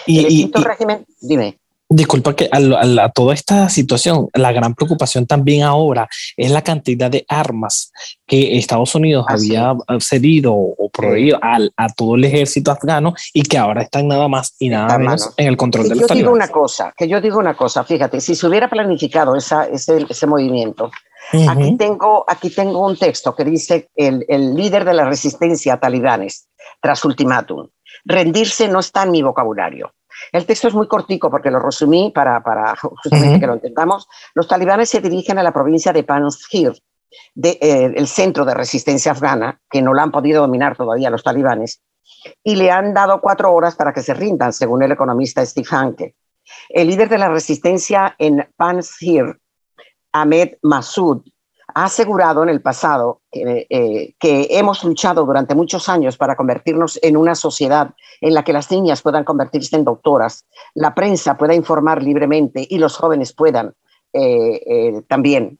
y, 0.04 0.50
el 0.52 0.64
régimen, 0.64 1.06
dime. 1.20 1.60
Disculpa 1.88 2.34
que 2.34 2.48
a, 2.50 3.08
toda 3.10 3.32
esta 3.32 3.68
situación, 3.68 4.28
la 4.34 4.50
gran 4.50 4.74
preocupación 4.74 5.24
también 5.24 5.62
ahora 5.62 6.08
es 6.36 6.50
la 6.50 6.62
cantidad 6.62 7.08
de 7.08 7.24
armas 7.28 7.92
que 8.26 8.58
Estados 8.58 8.92
Unidos 8.96 9.24
había 9.28 9.72
cedido 10.00 10.52
o 10.52 10.90
prohibido 10.90 11.38
a 11.40 11.88
todo 11.96 12.16
el 12.16 12.24
ejército 12.24 12.72
afgano 12.72 13.14
y 13.32 13.42
que 13.42 13.56
ahora 13.56 13.82
están 13.82 14.08
nada 14.08 14.26
más 14.26 14.56
y 14.58 14.68
nada 14.68 14.98
menos 14.98 15.32
en 15.36 15.46
el 15.46 15.56
control 15.56 15.88
de 15.88 15.94
los 15.94 16.08
Yo 16.08 16.14
digo 16.16 16.32
una 16.32 16.48
cosa, 16.48 16.92
que 16.96 17.06
yo 17.06 17.20
digo 17.20 17.38
una 17.38 17.54
cosa, 17.54 17.84
fíjate, 17.84 18.20
si 18.20 18.34
se 18.34 18.48
hubiera 18.48 18.68
planificado 18.68 19.36
esa, 19.36 19.66
ese, 19.66 20.06
ese 20.08 20.26
movimiento, 20.26 20.90
aquí, 21.48 21.76
tengo, 21.76 22.24
aquí 22.26 22.50
tengo 22.50 22.84
un 22.84 22.96
texto 22.96 23.32
que 23.36 23.44
dice 23.44 23.90
el, 23.94 24.24
el 24.28 24.56
líder 24.56 24.84
de 24.84 24.94
la 24.94 25.04
resistencia 25.04 25.78
talibanes 25.78 26.48
tras 26.80 27.04
ultimátum, 27.04 27.68
rendirse 28.04 28.66
no 28.66 28.80
está 28.80 29.04
en 29.04 29.12
mi 29.12 29.22
vocabulario. 29.22 29.92
El 30.32 30.46
texto 30.46 30.68
es 30.68 30.74
muy 30.74 30.88
cortico 30.88 31.30
porque 31.30 31.50
lo 31.50 31.58
resumí 31.58 32.12
para, 32.14 32.42
para 32.42 32.76
justamente 32.76 33.40
que 33.40 33.46
lo 33.46 33.54
entendamos. 33.54 34.08
Los 34.34 34.48
talibanes 34.48 34.90
se 34.90 35.00
dirigen 35.00 35.38
a 35.38 35.42
la 35.42 35.52
provincia 35.52 35.92
de 35.92 36.04
Panjshir, 36.04 36.72
de, 37.34 37.58
eh, 37.60 37.92
el 37.96 38.06
centro 38.06 38.44
de 38.44 38.54
resistencia 38.54 39.12
afgana, 39.12 39.60
que 39.70 39.82
no 39.82 39.94
la 39.94 40.02
han 40.02 40.10
podido 40.10 40.42
dominar 40.42 40.76
todavía 40.76 41.10
los 41.10 41.22
talibanes, 41.22 41.82
y 42.42 42.56
le 42.56 42.70
han 42.70 42.94
dado 42.94 43.20
cuatro 43.20 43.52
horas 43.52 43.76
para 43.76 43.92
que 43.92 44.02
se 44.02 44.14
rindan, 44.14 44.52
según 44.52 44.82
el 44.82 44.92
economista 44.92 45.44
Steve 45.44 45.68
Hanke. 45.70 46.14
El 46.68 46.88
líder 46.88 47.08
de 47.08 47.18
la 47.18 47.28
resistencia 47.28 48.14
en 48.18 48.48
Panjshir, 48.56 49.38
Ahmed 50.12 50.54
Massoud, 50.62 51.22
ha 51.76 51.84
asegurado 51.84 52.42
en 52.42 52.48
el 52.48 52.62
pasado 52.62 53.20
eh, 53.30 54.14
que 54.18 54.46
hemos 54.50 54.82
luchado 54.82 55.26
durante 55.26 55.54
muchos 55.54 55.90
años 55.90 56.16
para 56.16 56.34
convertirnos 56.34 56.98
en 57.02 57.18
una 57.18 57.34
sociedad 57.34 57.90
en 58.22 58.32
la 58.32 58.42
que 58.44 58.54
las 58.54 58.70
niñas 58.70 59.02
puedan 59.02 59.24
convertirse 59.24 59.76
en 59.76 59.84
doctoras, 59.84 60.46
la 60.72 60.94
prensa 60.94 61.36
pueda 61.36 61.54
informar 61.54 62.02
libremente 62.02 62.66
y 62.66 62.78
los 62.78 62.96
jóvenes 62.96 63.34
puedan 63.34 63.74
eh, 64.14 64.62
eh, 64.66 65.02
también. 65.06 65.58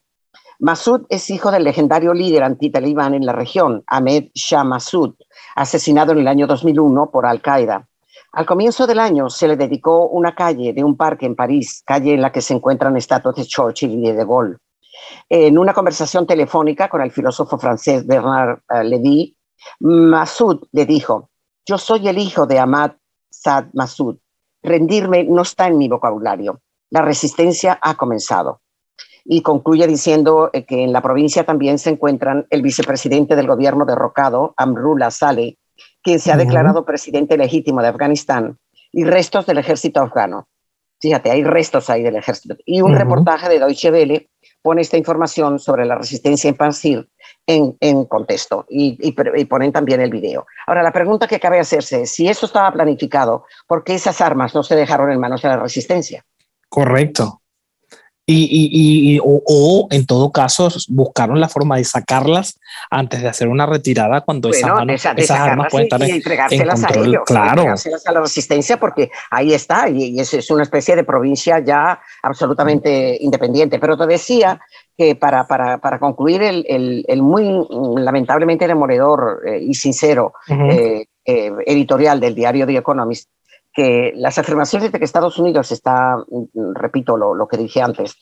Massoud 0.59 1.03
es 1.11 1.29
hijo 1.29 1.51
del 1.51 1.65
legendario 1.65 2.15
líder 2.15 2.45
anti-talibán 2.45 3.13
en 3.13 3.27
la 3.27 3.35
región, 3.35 3.85
Ahmed 3.87 4.31
Shah 4.33 4.65
Massoud, 4.65 5.17
asesinado 5.55 6.13
en 6.13 6.21
el 6.21 6.29
año 6.29 6.47
2001 6.47 7.11
por 7.11 7.27
Al-Qaeda. 7.27 7.87
Al 8.33 8.47
comienzo 8.47 8.87
del 8.87 9.01
año 9.01 9.29
se 9.29 9.49
le 9.49 9.57
dedicó 9.57 10.09
una 10.09 10.35
calle 10.35 10.73
de 10.73 10.83
un 10.83 10.97
parque 10.97 11.27
en 11.27 11.37
París, 11.37 11.83
calle 11.85 12.15
en 12.15 12.23
la 12.23 12.33
que 12.33 12.41
se 12.41 12.55
encuentran 12.55 12.97
estatuas 12.97 13.37
de 13.37 13.45
Churchill 13.45 13.91
y 13.91 14.01
de 14.01 14.15
De 14.15 14.25
Gaulle. 14.25 14.57
En 15.29 15.59
una 15.59 15.73
conversación 15.75 16.27
telefónica 16.27 16.89
con 16.89 17.01
el 17.01 17.11
filósofo 17.11 17.59
francés 17.59 18.07
Bernard 18.07 18.61
eh, 18.71 18.85
Lévy, 18.85 19.37
Massoud 19.81 20.65
le 20.73 20.87
dijo, 20.87 21.31
yo 21.67 21.79
soy 21.79 22.09
el 22.09 22.19
hijo 22.19 22.47
de 22.47 22.59
Ahmad 22.59 22.93
Saad 23.31 23.67
Massoud. 23.73 24.17
Rendirme 24.63 25.25
no 25.25 25.43
está 25.43 25.67
en 25.67 25.79
mi 25.79 25.89
vocabulario. 25.89 26.61
La 26.91 27.03
resistencia 27.03 27.79
ha 27.83 27.97
comenzado. 27.97 28.61
Y 29.25 29.43
concluye 29.43 29.87
diciendo 29.87 30.51
eh, 30.53 30.65
que 30.65 30.85
en 30.85 30.93
la 30.93 31.03
provincia 31.03 31.45
también 31.45 31.79
se 31.79 31.91
encuentran 31.91 32.47
el 32.51 32.63
vicepresidente 32.63 33.35
del 33.35 33.49
gobierno 33.49 33.85
derrocado, 33.85 34.55
Amrullah 34.57 35.11
Saleh, 35.11 35.59
quien 36.03 36.21
se 36.21 36.31
ha 36.31 36.37
declarado 36.37 36.85
presidente 36.85 37.37
legítimo 37.37 37.83
de 37.83 37.89
Afganistán, 37.89 38.59
y 38.93 39.05
restos 39.05 39.47
del 39.47 39.59
ejército 39.59 40.01
afgano. 40.01 40.49
Fíjate, 41.01 41.31
hay 41.31 41.45
restos 41.45 41.91
ahí 41.91 42.03
del 42.03 42.17
ejército. 42.17 42.57
Y 42.65 42.81
un 42.81 42.95
reportaje 42.95 43.49
de 43.49 43.59
Deutsche 43.59 43.91
Welle 43.91 44.31
pone 44.67 44.83
esta 44.83 44.97
información 44.97 45.61
sobre 45.61 45.87
la 45.87 45.95
resistencia 45.95 46.49
en 46.51 46.57
Pansir 46.57 47.09
en, 47.47 47.77
en 47.79 48.05
contexto 48.07 48.67
y, 48.69 48.99
y, 49.01 49.45
ponen 49.45 49.71
también 49.71 50.01
el 50.01 50.11
video. 50.11 50.45
Ahora, 50.67 50.83
la 50.83 50.91
pregunta 50.91 51.29
que 51.29 51.39
cabe 51.39 51.61
hacerse 51.61 52.03
es, 52.03 52.11
si 52.11 52.27
esto 52.27 52.47
estaba 52.47 52.73
planificado, 52.73 53.45
¿por 53.69 53.85
qué 53.85 53.95
esas 53.95 54.21
armas 54.21 54.57
no 54.57 54.65
se 54.65 54.75
dejaron 54.75 55.13
en 55.13 55.21
manos 55.21 55.43
de 55.43 55.51
la 55.51 55.59
resistencia? 55.59 56.27
Correcto. 56.69 57.43
Y, 58.29 59.15
y, 59.15 59.21
o, 59.23 59.87
en 59.93 60.05
todo 60.05 60.33
caso 60.33 60.69
buscaron 60.89 61.39
la 61.39 61.49
forma 61.49 61.77
de 61.77 61.85
sacarlas 61.85 62.59
antes 62.91 63.23
de 63.23 63.29
hacer 63.29 63.47
una 63.47 63.67
retirada 63.67 64.23
cuando 64.23 64.51
esas, 64.51 64.69
armas 65.31 65.69
pueden 65.71 65.87
estar 65.87 66.03
en, 66.03 66.69
control. 66.69 67.23
claro. 67.25 67.75
a 68.05 68.13
la 68.13 68.21
resistencia 68.21 68.81
porque 68.81 69.13
ahí 69.31 69.55
está 69.55 69.89
y, 69.89 70.19
es, 70.19 70.35
es, 70.35 70.51
una 70.51 70.65
especie 70.65 70.97
de 70.97 71.05
provincia 71.05 71.61
ya 71.61 72.01
absolutamente 72.23 73.17
independiente. 73.21 73.79
Pero 73.79 73.97
te 73.97 74.07
decía 74.07 74.61
que 74.97 75.15
para, 75.15 75.47
para, 75.47 75.79
para 75.79 75.99
concluir 75.99 76.43
el, 76.43 76.65
el, 76.69 77.05
el, 77.07 77.23
muy 77.23 77.45
lamentablemente 77.97 78.67
demoledor 78.67 79.43
eh, 79.47 79.61
y 79.63 79.75
sincero 79.75 80.33
eh, 80.49 81.07
eh, 81.25 81.53
editorial 81.67 82.19
del 82.21 82.35
diario 82.35 82.67
The 82.67 82.77
Economist, 82.79 83.29
que 83.77 84.15
las 84.17 84.39
afirmaciones 84.39 84.91
de 84.91 84.99
que 84.99 85.05
Estados 85.05 85.39
Unidos 85.39 85.71
está, 85.71 86.17
mm, 86.17 86.73
repito 86.73 87.19
lo, 87.19 87.47
que 87.47 87.59
dije 87.59 87.83
antes, 87.83 88.17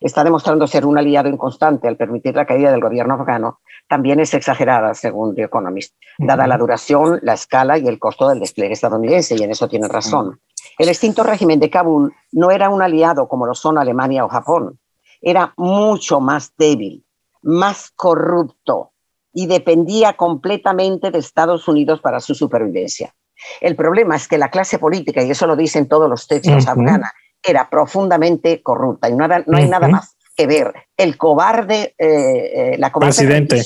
está 0.00 0.22
demostrando 0.22 0.68
ser 0.68 0.86
un 0.86 0.98
aliado 0.98 1.28
inconstante 1.28 1.88
al 1.88 1.96
permitir 1.96 2.36
la 2.36 2.46
caída 2.46 2.70
del 2.70 2.80
gobierno 2.80 3.14
afgano, 3.14 3.58
también 3.88 4.20
es 4.20 4.32
exagerada, 4.34 4.94
según 4.94 5.34
The 5.34 5.42
Economist, 5.42 5.96
dada 6.16 6.46
la 6.46 6.56
duración, 6.56 7.18
la 7.22 7.32
escala 7.32 7.76
y 7.76 7.88
el 7.88 7.98
costo 7.98 8.28
del 8.28 8.38
despliegue 8.38 8.74
estadounidense, 8.74 9.34
y 9.36 9.42
en 9.42 9.50
eso 9.50 9.68
tiene 9.68 9.88
razón. 9.88 10.40
El 10.78 10.88
extinto 10.88 11.24
régimen 11.24 11.58
de 11.58 11.70
Kabul 11.70 12.14
no 12.30 12.52
era 12.52 12.68
un 12.68 12.80
aliado 12.80 13.26
como 13.26 13.46
lo 13.46 13.54
son 13.54 13.78
Alemania 13.78 14.24
o 14.24 14.28
Japón, 14.28 14.78
era 15.20 15.52
mucho 15.56 16.20
más 16.20 16.54
débil, 16.56 17.04
más 17.42 17.90
corrupto 17.96 18.92
y 19.32 19.48
dependía 19.48 20.12
completamente 20.12 21.10
de 21.10 21.18
Estados 21.18 21.66
Unidos 21.66 22.00
para 22.00 22.20
su 22.20 22.36
supervivencia. 22.36 23.12
El 23.60 23.76
problema 23.76 24.16
es 24.16 24.28
que 24.28 24.38
la 24.38 24.50
clase 24.50 24.78
política, 24.78 25.22
y 25.22 25.30
eso 25.30 25.46
lo 25.46 25.56
dicen 25.56 25.88
todos 25.88 26.08
los 26.08 26.26
textos 26.26 26.66
afganos, 26.66 27.10
era 27.42 27.68
profundamente 27.70 28.62
corrupta 28.62 29.08
y 29.08 29.14
no, 29.14 29.24
hay 29.24 29.68
nada 29.68 29.88
más 29.88 30.16
que 30.36 30.46
ver. 30.46 30.72
El 30.96 31.16
cobarde, 31.16 31.94
eh, 31.98 32.74
eh, 32.74 32.76
la 32.78 32.92
cobarde 32.92 33.56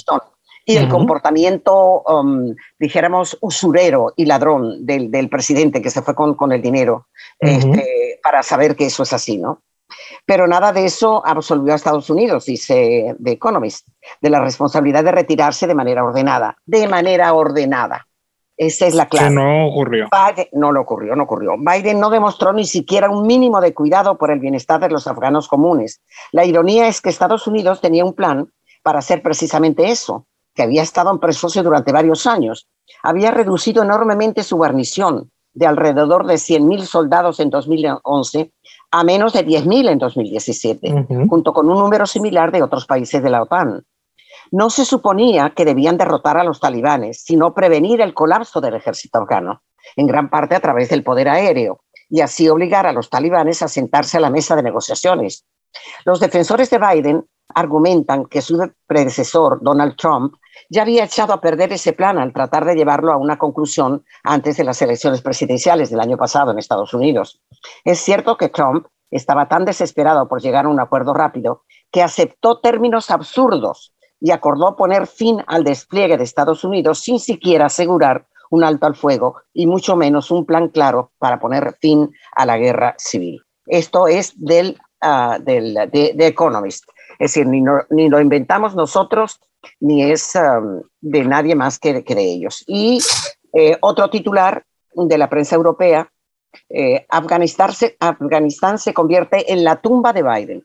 y 0.67 0.77
el 0.77 0.89
comportamiento, 0.89 2.03
um, 2.03 2.55
dijéramos, 2.79 3.37
usurero 3.43 4.15
y 4.17 4.25
ladrón 4.25 4.87
del, 4.87 5.29
presidente 5.29 5.83
que 5.83 5.91
se 5.91 6.01
fue 6.01 6.15
con, 6.15 6.53
el 6.53 6.63
dinero, 6.63 7.09
este, 7.39 8.19
para 8.23 8.43
saber 8.43 8.75
que 8.75 8.87
eso 8.87 9.03
es 9.03 9.13
así, 9.13 9.37
¿no? 9.37 9.63
Pero 10.25 10.47
nada 10.47 10.73
de 10.73 10.87
eso 10.87 11.23
absolvió 11.25 11.75
a 11.75 11.77
Estados 11.77 12.09
Unidos, 12.09 12.47
dice 12.47 13.15
The 13.23 13.33
Economist, 13.33 13.87
de 14.21 14.31
la 14.31 14.41
responsabilidad 14.41 15.05
de 15.05 15.13
retirarse 15.13 15.67
de 15.67 15.75
manera 15.75 16.03
ordenada, 16.03 16.57
de 16.65 16.89
manera 16.89 17.35
ordenada. 17.35 18.07
Esa 18.57 18.87
es 18.87 18.95
la 18.95 19.07
clave. 19.07 19.29
Que 19.29 19.35
no 19.35 19.67
ocurrió. 19.67 20.09
no 20.53 20.73
lo 20.73 20.81
ocurrió, 20.81 21.17
no 21.17 21.25
ocurrió. 21.25 21.55
Biden 21.59 21.99
no 21.99 22.11
demostró 22.11 22.53
ni 22.53 22.65
siquiera 22.65 23.11
un 23.11 23.27
mínimo 23.27 23.61
de 23.61 23.75
cuidado 23.75 24.17
por 24.17 24.31
el 24.31 24.39
bienestar 24.39 24.81
de 24.81 24.91
los 24.91 25.07
afganos 25.07 25.49
comunes. 25.49 26.01
La 26.33 26.45
ironía 26.45 26.87
es 26.87 27.01
que 27.01 27.11
Estados 27.11 27.47
Unidos 27.47 27.81
tenía 27.81 28.05
un 28.05 28.15
plan 28.15 28.49
para 28.83 29.01
hacer 29.01 29.23
precisamente 29.23 29.91
eso, 29.91 30.27
que 30.55 30.63
había 30.63 30.83
estado 30.83 31.11
en 31.11 31.19
presocio 31.19 31.63
durante 31.63 31.93
varios 31.93 32.27
años. 32.27 32.69
Había 33.03 33.33
reducido 33.33 33.83
enormemente 33.83 34.43
su 34.43 34.57
guarnición 34.57 35.31
de 35.53 35.67
alrededor 35.67 36.27
de 36.27 36.35
100.000 36.35 36.83
soldados 36.83 37.41
en 37.41 37.51
2011 37.51 38.53
a 38.91 39.05
menos 39.05 39.33
de 39.33 39.45
10.000 39.45 39.91
en 39.91 39.99
2017, 39.99 41.07
junto 41.29 41.53
con 41.53 41.69
un 41.69 41.79
número 41.79 42.07
similar 42.07 42.53
de 42.53 42.63
otros 42.63 42.87
países 42.87 43.23
de 43.23 43.31
la 43.31 43.43
OTAN. 43.43 43.85
No 44.51 44.71
se 44.71 44.85
suponía 44.85 45.51
que 45.51 45.65
debían 45.65 45.97
derrotar 45.97 46.37
a 46.37 46.45
los 46.45 46.61
talibanes, 46.61 47.23
sino 47.23 47.55
prevenir 47.55 48.01
el 48.01 48.15
colapso 48.15 48.61
del 48.61 48.75
ejército 48.75 49.19
afgano, 49.19 49.63
en 49.97 50.07
gran 50.07 50.31
parte 50.31 50.55
a 50.55 50.61
través 50.61 50.89
del 50.89 51.03
poder 51.03 51.29
aéreo, 51.29 51.81
y 52.09 52.21
así 52.21 52.49
obligar 52.49 52.87
a 52.87 52.93
los 52.93 53.11
talibanes 53.11 53.63
a 53.63 53.69
sentarse 53.69 54.19
a 54.19 54.21
la 54.21 54.31
mesa 54.31 54.57
de 54.57 54.63
negociaciones. 54.63 55.45
Los 56.05 56.21
defensores 56.21 56.71
de 56.71 56.79
Biden 56.79 57.27
argumentan 57.55 58.27
que 58.27 58.41
su 58.41 58.71
predecesor, 58.87 59.59
Donald 59.63 59.97
Trump, 59.97 60.35
ya 60.71 60.83
había 60.83 61.05
echado 61.05 61.33
a 61.33 61.41
perder 61.41 61.73
ese 61.73 61.93
plan 61.93 62.19
al 62.19 62.33
tratar 62.33 62.65
de 62.65 62.75
llevarlo 62.75 63.13
a 63.13 63.17
una 63.17 63.39
conclusión 63.39 64.05
antes 64.23 64.57
de 64.57 64.65
las 64.65 64.81
elecciones 64.83 65.21
presidenciales 65.21 65.91
del 65.91 66.01
año 66.01 66.17
pasado 66.17 66.51
en 66.51 66.59
Estados 66.59 66.95
Unidos. 66.95 67.41
Es 67.85 68.01
cierto 68.01 68.37
que 68.37 68.49
Trump 68.49 68.87
estaba 69.11 69.49
tan 69.49 69.65
desesperado 69.65 70.29
por 70.29 70.41
llegar 70.41 70.65
a 70.65 70.69
un 70.69 70.81
acuerdo 70.81 71.15
rápido 71.15 71.63
que 71.93 72.03
aceptó 72.03 72.61
términos 72.61 73.11
absurdos 73.11 73.94
y 74.25 74.31
acordó 74.31 74.75
poner 74.75 75.07
fin 75.07 75.45
al 75.47 75.65
despliegue 75.65 76.17
de 76.17 76.25
Estados 76.25 76.65
Unidos 76.65 77.01
sin 77.01 77.21
siquiera 77.21 77.67
asegurar 77.67 78.27
un 78.49 78.65
alto 78.65 78.87
al 78.87 78.95
fuego 78.95 79.37
y 79.53 79.67
mucho 79.67 79.97
menos 79.97 80.31
un 80.31 80.47
plan 80.47 80.69
claro 80.69 81.13
para 81.19 81.39
poner 81.39 81.77
fin 81.79 82.11
a 82.35 82.47
la 82.47 82.57
guerra 82.57 82.95
civil. 82.97 83.43
Esto 83.67 84.09
es 84.09 84.33
del, 84.35 84.81
uh, 85.03 85.39
del 85.43 85.75
de, 85.93 86.27
Economist. 86.27 86.85
Es 87.19 87.35
decir, 87.35 87.47
ni, 87.47 87.63
ni, 87.91 88.09
lo 88.09 88.19
inventamos 88.19 88.75
nosotros, 88.75 89.41
ni 89.81 90.11
es 90.11 90.33
de 91.03 91.25
nadie 91.25 91.55
más 91.55 91.79
que, 91.79 91.93
de 91.93 92.23
ellos. 92.23 92.65
Y 92.67 93.01
eh, 93.53 93.77
otro 93.83 94.09
titular 94.09 94.65
de 94.95 95.19
la 95.19 95.29
prensa 95.29 95.55
europea, 95.55 96.11
eh, 96.71 97.05
Afganistán 97.11 98.79
se 98.79 98.95
convierte 98.95 99.53
en 99.53 99.65
la 99.65 99.83
tumba 99.83 100.15
de 100.15 100.23
Biden. 100.23 100.65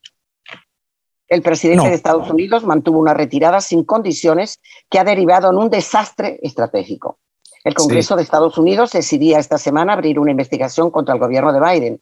El 1.29 1.43
presidente 1.43 1.87
de 1.87 1.93
Estados 1.93 2.29
Unidos 2.29 2.65
mantuvo 2.65 2.99
una 2.99 3.13
retirada 3.13 3.61
sin 3.61 3.83
condiciones 3.83 4.59
que 4.89 4.97
ha 4.97 5.03
derivado 5.03 5.51
en 5.51 5.57
un 5.57 5.69
desastre 5.69 6.39
estratégico. 6.41 7.19
El 7.63 7.75
Congreso 7.75 8.15
de 8.15 8.23
Estados 8.23 8.57
Unidos 8.57 8.91
decidía 8.91 9.37
esta 9.37 9.59
semana 9.59 9.93
abrir 9.93 10.17
una 10.17 10.31
investigación 10.31 10.89
contra 10.89 11.13
el 11.13 11.19
gobierno 11.19 11.53
de 11.53 11.59
Biden. 11.59 12.01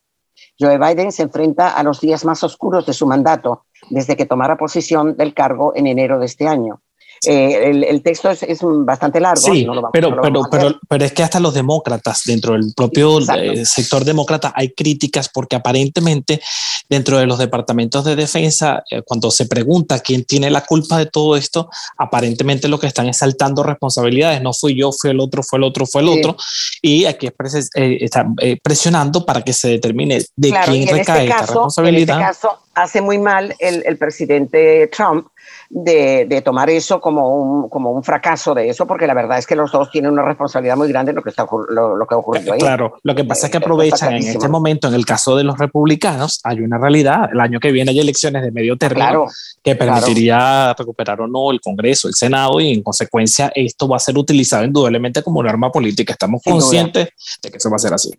Joe 0.57 0.77
Biden 0.77 1.11
se 1.11 1.23
enfrenta 1.23 1.69
a 1.69 1.83
los 1.83 1.99
días 1.99 2.23
más 2.23 2.43
oscuros 2.43 2.85
de 2.85 2.93
su 2.93 3.05
mandato 3.05 3.65
desde 3.89 4.15
que 4.15 4.25
tomara 4.25 4.55
posición 4.55 5.17
del 5.17 5.33
cargo 5.33 5.73
en 5.75 5.87
enero 5.87 6.19
de 6.19 6.25
este 6.27 6.47
año. 6.47 6.81
Eh, 7.25 7.85
el, 7.89 8.01
texto 8.01 8.29
es, 8.29 8.59
bastante 8.61 9.19
largo. 9.19 9.41
Sí, 9.41 9.65
pero, 9.91 10.21
pero, 10.21 10.43
pero, 10.49 10.79
pero, 10.87 11.05
es 11.05 11.11
que 11.11 11.23
hasta 11.23 11.39
los 11.39 11.53
demócratas, 11.53 12.21
dentro 12.25 12.53
del 12.53 12.73
propio 12.75 13.19
eh, 13.19 13.65
sector 13.65 14.05
demócrata, 14.05 14.53
hay 14.55 14.71
críticas 14.71 15.29
porque 15.29 15.55
aparentemente 15.55 16.41
dentro 16.89 17.17
de 17.17 17.25
los 17.25 17.39
departamentos 17.39 18.05
de 18.05 18.15
defensa, 18.15 18.83
eh, 18.89 19.01
cuando 19.03 19.31
se 19.31 19.45
pregunta 19.45 19.99
quién 19.99 20.25
tiene 20.25 20.49
la 20.49 20.61
culpa 20.61 20.97
de 20.97 21.07
todo 21.07 21.35
esto, 21.35 21.69
aparentemente 21.97 22.67
lo 22.67 22.79
que 22.79 22.87
están 22.87 23.07
es 23.07 23.17
saltando 23.17 23.63
responsabilidades. 23.63 24.41
No 24.41 24.53
fui 24.53 24.75
yo, 24.75 24.91
fue 24.91 25.11
el 25.11 25.19
otro, 25.19 25.43
fue 25.43 25.57
el 25.57 25.63
otro, 25.63 25.85
fue 25.85 26.01
el 26.01 26.09
otro. 26.09 26.35
Y 26.81 27.05
aquí 27.05 27.29
están 27.73 28.35
presionando 28.61 29.25
para 29.25 29.41
que 29.41 29.53
se 29.53 29.69
determine 29.69 30.23
de 30.35 30.53
quién 30.65 30.83
este 30.83 30.93
recae 30.93 31.27
esta 31.27 31.41
responsabilidad. 31.41 32.17
En 32.17 32.23
este 32.23 32.41
caso, 32.41 32.59
hace 32.77 33.01
muy 33.01 33.17
mal 33.17 33.55
el, 33.59 33.83
el 33.85 33.97
presidente 33.97 34.87
Trump 34.87 35.27
de, 35.69 36.41
tomar 36.43 36.69
eso 36.69 37.01
como 37.01 37.35
un, 37.35 37.69
como 37.69 37.91
un 37.91 38.03
fracaso 38.03 38.53
de 38.53 38.69
eso, 38.69 38.87
porque 38.87 39.07
la 39.07 39.13
verdad 39.13 39.37
es 39.37 39.45
que 39.45 39.55
los 39.55 39.71
dos 39.71 39.91
tienen 39.91 40.11
una 40.11 40.23
responsabilidad 40.23 40.77
muy 40.77 40.87
grande 40.87 41.11
en 41.11 41.17
lo 41.17 41.23
que, 41.23 41.29
está, 41.29 41.45
lo, 41.69 42.07
que 42.07 42.15
ha 42.15 42.17
ocurrido 42.17 42.53
ahí. 42.53 42.59
Claro, 42.59 42.99
lo 43.03 43.15
que 43.15 43.23
pasa 43.23 43.47
es 43.47 43.51
que 43.51 43.57
eh, 43.57 43.61
aprovechan 43.61 44.13
en 44.13 44.23
este 44.23 44.47
momento, 44.47 44.87
en 44.87 44.93
el 44.93 45.05
caso 45.05 45.35
de 45.35 45.43
los 45.43 45.57
republicanos, 45.57 46.39
hay 46.43 46.61
una 46.61 46.77
realidad. 46.77 47.29
El 47.31 47.39
año 47.39 47.59
que 47.59 47.71
viene 47.71 47.91
hay 47.91 47.99
elecciones 47.99 48.43
de 48.43 48.51
medio 48.51 48.77
término 48.77 49.27
que 49.63 49.75
permitiría 49.75 50.73
recuperar 50.73 51.21
o 51.21 51.27
no 51.27 51.51
el 51.51 51.59
Congreso, 51.59 52.07
el 52.07 52.13
Senado, 52.13 52.59
y 52.61 52.73
en 52.73 52.83
consecuencia 52.83 53.51
esto 53.53 53.87
va 53.87 53.97
a 53.97 53.99
ser 53.99 54.17
utilizado 54.17 54.63
indudablemente 54.63 55.21
como 55.23 55.39
un 55.39 55.47
arma 55.47 55.71
política. 55.71 56.13
Estamos 56.13 56.41
conscientes 56.43 57.09
de 57.41 57.51
que 57.51 57.57
eso 57.57 57.69
va 57.69 57.75
a 57.75 57.79
ser 57.79 57.93
así. 57.93 58.11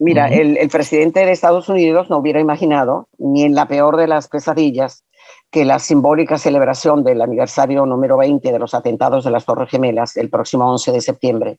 Mira, 0.00 0.28
el, 0.28 0.56
el, 0.56 0.70
presidente 0.70 1.26
de 1.26 1.32
Estados 1.32 1.68
Unidos 1.68 2.08
no 2.08 2.16
hubiera 2.16 2.40
imaginado, 2.40 3.08
ni 3.18 3.42
en 3.44 3.54
la 3.54 3.68
peor 3.68 3.98
de 3.98 4.08
las 4.08 4.28
pesadillas, 4.28 5.04
que 5.50 5.66
la 5.66 5.78
simbólica 5.78 6.38
celebración 6.38 7.04
del 7.04 7.20
aniversario 7.20 7.84
número 7.84 8.16
20 8.16 8.50
de 8.50 8.58
los 8.58 8.72
atentados 8.72 9.24
de 9.24 9.30
las 9.30 9.44
Torres 9.44 9.68
Gemelas, 9.68 10.16
el 10.16 10.30
próximo 10.30 10.70
11 10.72 10.92
de 10.92 11.00
septiembre, 11.02 11.58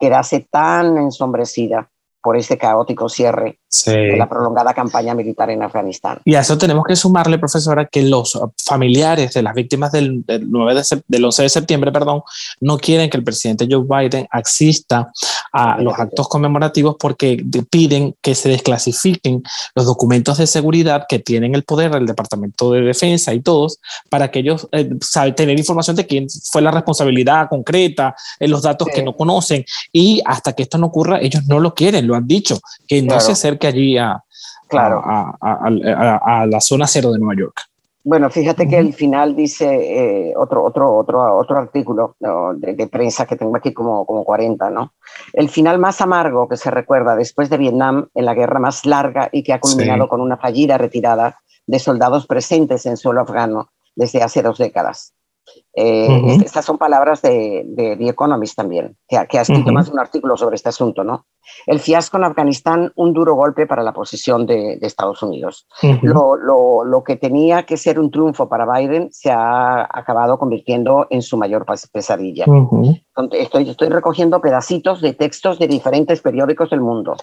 quedase 0.00 0.48
tan 0.50 0.96
ensombrecida 0.96 1.90
por 2.22 2.38
este 2.38 2.56
caótico 2.56 3.10
cierre 3.10 3.60
de 3.86 4.16
la 4.16 4.28
prolongada 4.28 4.74
campaña 4.74 5.14
militar 5.14 5.50
en 5.50 5.62
Afganistán. 5.62 6.18
Y 6.24 6.34
a 6.34 6.40
eso 6.40 6.58
tenemos 6.58 6.84
que 6.84 6.96
sumarle, 6.96 7.38
profesora, 7.38 7.86
que 7.86 8.02
los 8.02 8.38
familiares 8.56 9.34
de 9.34 9.42
las 9.42 9.54
víctimas 9.54 9.92
del, 9.92 10.24
9 10.26 10.74
de, 10.74 11.02
del 11.08 11.24
11 11.24 11.42
de 11.42 11.48
septiembre 11.48 11.92
perdón, 11.92 12.22
no 12.60 12.78
quieren 12.78 13.10
que 13.10 13.16
el 13.16 13.24
presidente 13.24 13.66
Joe 13.70 13.84
Biden 13.84 14.26
asista 14.30 15.10
a 15.52 15.78
los 15.80 15.98
actos 15.98 16.28
conmemorativos 16.28 16.96
porque 16.98 17.44
piden 17.70 18.14
que 18.20 18.34
se 18.34 18.48
desclasifiquen 18.48 19.42
los 19.74 19.86
documentos 19.86 20.38
de 20.38 20.46
seguridad 20.46 21.06
que 21.08 21.18
tienen 21.18 21.54
el 21.54 21.64
poder 21.64 21.92
del 21.92 22.06
Departamento 22.06 22.72
de 22.72 22.82
Defensa 22.82 23.34
y 23.34 23.40
todos 23.40 23.78
para 24.08 24.30
que 24.30 24.40
ellos 24.40 24.68
eh, 24.72 24.90
saben 25.00 25.34
tener 25.34 25.58
información 25.58 25.96
de 25.96 26.06
quién 26.06 26.26
fue 26.50 26.62
la 26.62 26.70
responsabilidad 26.70 27.48
concreta, 27.48 28.14
en 28.38 28.50
los 28.50 28.62
datos 28.62 28.88
que 28.94 29.02
no 29.02 29.16
conocen. 29.16 29.64
Y 29.92 30.20
hasta 30.24 30.52
que 30.52 30.64
esto 30.64 30.78
no 30.78 30.86
ocurra 30.86 31.20
ellos 31.20 31.44
no 31.46 31.60
lo 31.60 31.74
quieren, 31.74 32.06
lo 32.06 32.14
han 32.14 32.26
dicho, 32.26 32.60
que 32.86 33.02
no 33.02 33.20
se 33.20 33.34
acerque 33.62 33.78
allí 33.78 33.98
a, 33.98 34.22
claro. 34.68 35.02
a, 35.04 36.46
la 36.46 36.60
zona 36.60 36.86
cero 36.86 37.12
de 37.12 37.18
Nueva 37.18 37.40
York. 37.40 37.60
Bueno, 38.04 38.30
fíjate 38.30 38.66
que 38.66 38.78
el 38.78 38.94
final 38.94 39.36
dice 39.36 39.66
eh, 39.66 40.34
otro, 40.36 40.64
otro, 40.64 40.92
otro, 40.96 41.38
otro 41.38 41.56
artículo 41.56 42.16
de, 42.56 42.86
prensa 42.88 43.26
que 43.26 43.36
tengo 43.36 43.56
aquí 43.56 43.72
como, 43.72 44.04
como 44.04 44.24
40, 44.24 44.70
¿no? 44.70 44.94
El 45.32 45.48
final 45.48 45.78
más 45.78 46.00
amargo 46.00 46.48
que 46.48 46.56
se 46.56 46.70
recuerda 46.72 47.14
después 47.14 47.48
de 47.48 47.58
Vietnam, 47.58 48.08
en 48.14 48.24
la 48.24 48.34
guerra 48.34 48.58
más 48.58 48.86
larga 48.86 49.28
y 49.30 49.44
que 49.44 49.52
ha 49.52 49.60
culminado 49.60 50.08
con 50.08 50.20
una 50.20 50.36
fallida 50.36 50.78
retirada 50.78 51.38
de 51.66 51.78
soldados 51.78 52.26
presentes 52.26 52.86
en 52.86 52.96
suelo 52.96 53.20
afgano 53.20 53.70
desde 53.94 54.22
hace 54.22 54.42
dos 54.42 54.58
décadas. 54.58 55.14
Eh, 55.74 56.36
estas 56.44 56.66
son 56.66 56.76
palabras 56.76 57.22
de, 57.22 57.62
de, 57.66 57.96
The 57.96 58.08
Economist 58.08 58.56
también, 58.56 58.96
que, 59.08 59.16
ha 59.16 59.40
escrito 59.40 59.72
más 59.72 59.86
de 59.86 59.92
un 59.92 60.00
artículo 60.00 60.36
sobre 60.36 60.56
este 60.56 60.68
asunto, 60.68 61.02
¿no? 61.02 61.24
El 61.66 61.80
fiasco 61.80 62.18
en 62.18 62.24
Afganistán, 62.24 62.92
un 62.94 63.14
duro 63.14 63.34
golpe 63.34 63.66
para 63.66 63.82
la 63.82 63.94
posición 63.94 64.46
de, 64.46 64.78
Estados 64.82 65.22
Unidos. 65.22 65.66
lo, 66.02 66.36
lo, 66.36 66.84
lo, 66.84 67.02
que 67.02 67.16
tenía 67.16 67.62
que 67.64 67.78
ser 67.78 67.98
un 67.98 68.10
triunfo 68.10 68.48
para 68.48 68.66
Biden 68.70 69.08
se 69.12 69.30
ha 69.30 69.82
acabado 69.82 70.38
convirtiendo 70.38 71.06
en 71.08 71.22
su 71.22 71.38
mayor 71.38 71.64
pesadilla. 71.90 72.44
estoy, 73.32 73.70
estoy 73.70 73.88
recogiendo 73.88 74.42
pedacitos 74.42 75.00
de 75.00 75.14
textos 75.14 75.58
de 75.58 75.68
diferentes 75.68 76.20
periódicos 76.20 76.68
del 76.68 76.82
mundo. 76.82 77.16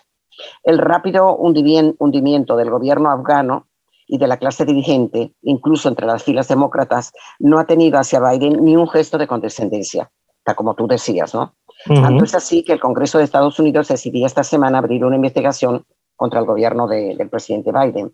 El 0.64 0.80
rápido 0.80 1.36
hundimiento 1.36 2.56
del 2.56 2.72
gobierno 2.72 3.12
afgano 3.12 3.69
y 4.10 4.18
de 4.18 4.28
la 4.28 4.38
clase 4.38 4.66
dirigente, 4.66 5.34
incluso 5.44 5.88
entre 5.88 6.08
las 6.08 6.24
filas 6.24 6.48
demócratas, 6.48 7.14
no 7.38 7.60
ha 7.60 7.66
tenido 7.66 8.00
hacia 8.00 8.20
Biden 8.20 8.66
ni 8.66 8.76
un 8.76 8.90
gesto 8.90 9.18
de 9.18 9.28
condescendencia, 9.28 10.12
como 10.56 10.74
tú 10.74 10.88
decías, 10.88 11.34
¿no? 11.36 11.54
Tanto 11.86 12.26
es 12.26 12.36
así 12.36 12.64
que 12.64 12.74
el 12.74 12.80
Congreso 12.80 13.20
de 13.20 13.24
Estados 13.24 13.60
Unidos 13.60 13.88
decidía 13.88 14.26
esta 14.26 14.44
semana 14.44 14.80
abrir 14.80 15.06
una 15.06 15.16
investigación 15.16 15.86
contra 16.16 16.40
el 16.40 16.46
gobierno 16.46 16.88
del 16.88 17.30
presidente 17.30 17.72
Biden. 17.72 18.12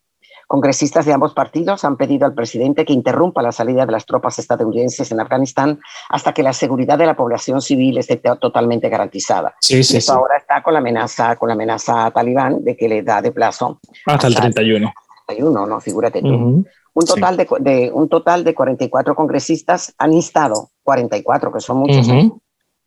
Congresistas 0.48 1.06
de 1.06 1.14
ambos 1.14 1.34
partidos 1.34 1.84
han 1.86 1.98
pedido 1.98 2.28
al 2.28 2.36
presidente 2.36 2.86
que 2.86 2.94
interrumpa 2.94 3.42
la 3.42 3.52
salida 3.52 3.86
de 3.86 3.92
las 3.92 4.06
tropas 4.06 4.38
estadounidenses 4.38 5.12
en 5.12 5.20
Afganistán 5.20 5.80
hasta 6.10 6.34
que 6.34 6.44
la 6.44 6.54
seguridad 6.54 7.00
de 7.00 7.08
la 7.08 7.16
población 7.16 7.62
civil 7.62 7.98
esté 7.98 8.22
totalmente 8.40 8.90
garantizada. 8.90 9.56
Sí, 9.60 9.84
sí, 9.84 9.98
Eso 9.98 10.14
ahora 10.14 10.38
está 10.38 10.62
con 10.62 10.74
la 10.74 10.80
amenaza, 10.80 11.36
con 11.38 11.48
la 11.48 11.56
amenaza 11.56 12.12
talibán 12.12 12.64
de 12.64 12.78
que 12.78 12.88
le 12.88 13.02
da 13.02 13.24
de 13.24 13.32
plazo 13.32 13.80
hasta 14.06 14.28
el 14.28 14.36
31. 14.36 14.94
31, 15.28 15.66
¿no? 15.66 15.80
Figúrate 15.80 16.22
tú. 16.22 16.66
un, 16.94 17.06
total 17.06 17.38
de, 17.38 17.92
un 17.94 18.10
total 18.10 18.44
de 18.44 18.54
44 18.54 19.16
congresistas 19.16 19.94
han 19.98 20.14
instado, 20.14 20.70
44, 20.84 21.52
que 21.52 21.60
son 21.60 21.78
muchos, 21.78 22.08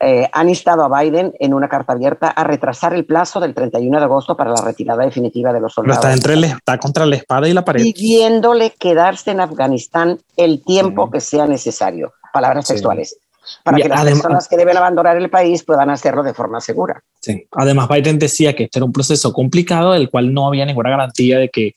eh, 0.01 0.29
han 0.33 0.48
instado 0.48 0.85
a 0.85 1.01
Biden 1.03 1.35
en 1.40 1.55
una 1.55 1.68
carta 1.68 1.92
abierta 1.92 2.29
a 2.29 2.44
retrasar 2.44 2.94
el 2.94 3.05
plazo 3.05 3.40
del 3.40 3.53
31 3.53 3.98
de 3.98 4.05
agosto 4.05 4.37
para 4.37 4.53
la 4.53 4.61
retirada 4.61 5.05
definitiva 5.05 5.53
de 5.53 5.61
los 5.61 5.74
soldados. 5.74 6.05
está, 6.05 6.12
entre 6.12 6.46
está 6.46 6.79
contra 6.79 7.05
la 7.05 7.16
espada 7.16 7.48
y 7.48 7.53
la 7.53 7.64
pared. 7.64 7.83
Pidiéndole 7.83 8.70
quedarse 8.70 9.33
en 9.33 9.40
Afganistán 9.40 10.20
el 10.37 10.62
tiempo 10.62 11.11
que 11.11 11.20
sea 11.20 11.46
necesario. 11.46 12.12
Palabras 12.33 12.68
textuales 12.68 13.18
para 13.62 13.79
que 13.79 13.88
las 13.88 14.05
personas 14.05 14.48
que 14.48 14.57
deben 14.57 14.77
abandonar 14.77 15.16
el 15.16 15.31
país 15.31 15.64
puedan 15.64 15.90
hacerlo 15.90 16.22
de 16.22 16.35
forma 16.35 16.61
segura. 16.61 17.03
Sí. 17.20 17.46
Además, 17.53 17.88
Biden 17.88 18.18
decía 18.18 18.55
que 18.55 18.64
este 18.64 18.79
era 18.79 18.87
un 18.87 18.92
proceso 18.92 19.33
complicado 19.33 19.92
del 19.92 20.11
cual 20.11 20.33
no 20.33 20.46
había 20.46 20.66
ninguna 20.66 20.90
garantía 20.90 21.38
de 21.38 21.48
que 21.48 21.74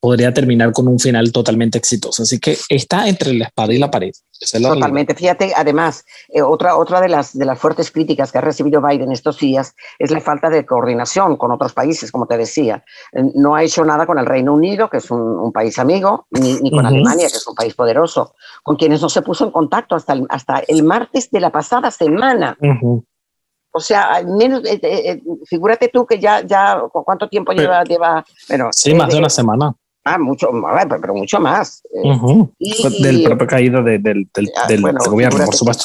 podría 0.00 0.32
terminar 0.32 0.72
con 0.72 0.88
un 0.88 0.98
final 0.98 1.30
totalmente 1.30 1.78
exitoso. 1.78 2.22
Así 2.22 2.40
que 2.40 2.56
está 2.68 3.06
entre 3.06 3.34
la 3.34 3.46
espada 3.46 3.72
y 3.72 3.78
la 3.78 3.90
pared. 3.90 4.12
Totalmente. 4.40 5.14
Fíjate, 5.14 5.52
además, 5.54 6.04
eh, 6.30 6.40
otra, 6.40 6.76
otra 6.76 7.02
de, 7.02 7.08
las, 7.08 7.36
de 7.36 7.44
las 7.44 7.58
fuertes 7.58 7.90
críticas 7.90 8.32
que 8.32 8.38
ha 8.38 8.40
recibido 8.40 8.80
Biden 8.80 9.12
estos 9.12 9.38
días 9.38 9.74
es 9.98 10.10
la 10.10 10.20
falta 10.20 10.48
de 10.48 10.64
coordinación 10.64 11.36
con 11.36 11.52
otros 11.52 11.74
países, 11.74 12.10
como 12.10 12.26
te 12.26 12.38
decía. 12.38 12.82
Eh, 13.12 13.22
no 13.34 13.54
ha 13.54 13.62
hecho 13.62 13.84
nada 13.84 14.06
con 14.06 14.18
el 14.18 14.24
Reino 14.24 14.54
Unido, 14.54 14.88
que 14.88 14.96
es 14.96 15.10
un, 15.10 15.52
país 15.52 15.78
amigo, 15.78 16.26
ni, 16.30 16.70
con 16.70 16.86
Alemania, 16.86 17.28
que 17.28 17.36
es 17.36 17.46
un 17.46 17.54
país 17.54 17.74
poderoso, 17.74 18.34
con 18.62 18.76
quienes 18.76 19.02
no 19.02 19.10
se 19.10 19.20
puso 19.20 19.44
en 19.44 19.50
contacto 19.50 19.94
hasta 19.94 20.14
el, 20.14 20.26
hasta 20.30 20.62
el 20.66 20.84
martes 20.84 21.30
de 21.30 21.40
la 21.40 21.50
pasada 21.50 21.90
semana. 21.90 22.56
O 23.72 23.80
sea, 23.80 24.14
al 24.14 24.26
menos, 24.26 24.62
eh, 24.64 25.22
figúrate 25.46 25.88
tú 25.88 26.06
que 26.06 26.18
ya, 26.18 26.40
ya, 26.46 26.82
¿cuánto 26.90 27.28
tiempo 27.28 27.52
lleva? 27.52 27.84
lleva 27.84 28.24
bueno, 28.48 28.70
sí, 28.72 28.94
más 28.94 29.10
de 29.10 29.18
una 29.18 29.28
semana. 29.28 29.74
Ah, 30.04 30.18
mucho, 30.18 30.50
pero 31.00 31.14
mucho 31.14 31.40
más. 31.40 31.82
y, 32.58 33.02
del 33.02 33.22
propio 33.24 33.46
caído 33.46 33.82
del, 33.82 34.02
del, 34.02 34.28
ah, 34.56 34.66
del, 34.66 34.82
gobierno, 34.82 35.44
por 35.44 35.54
supuesto. 35.54 35.84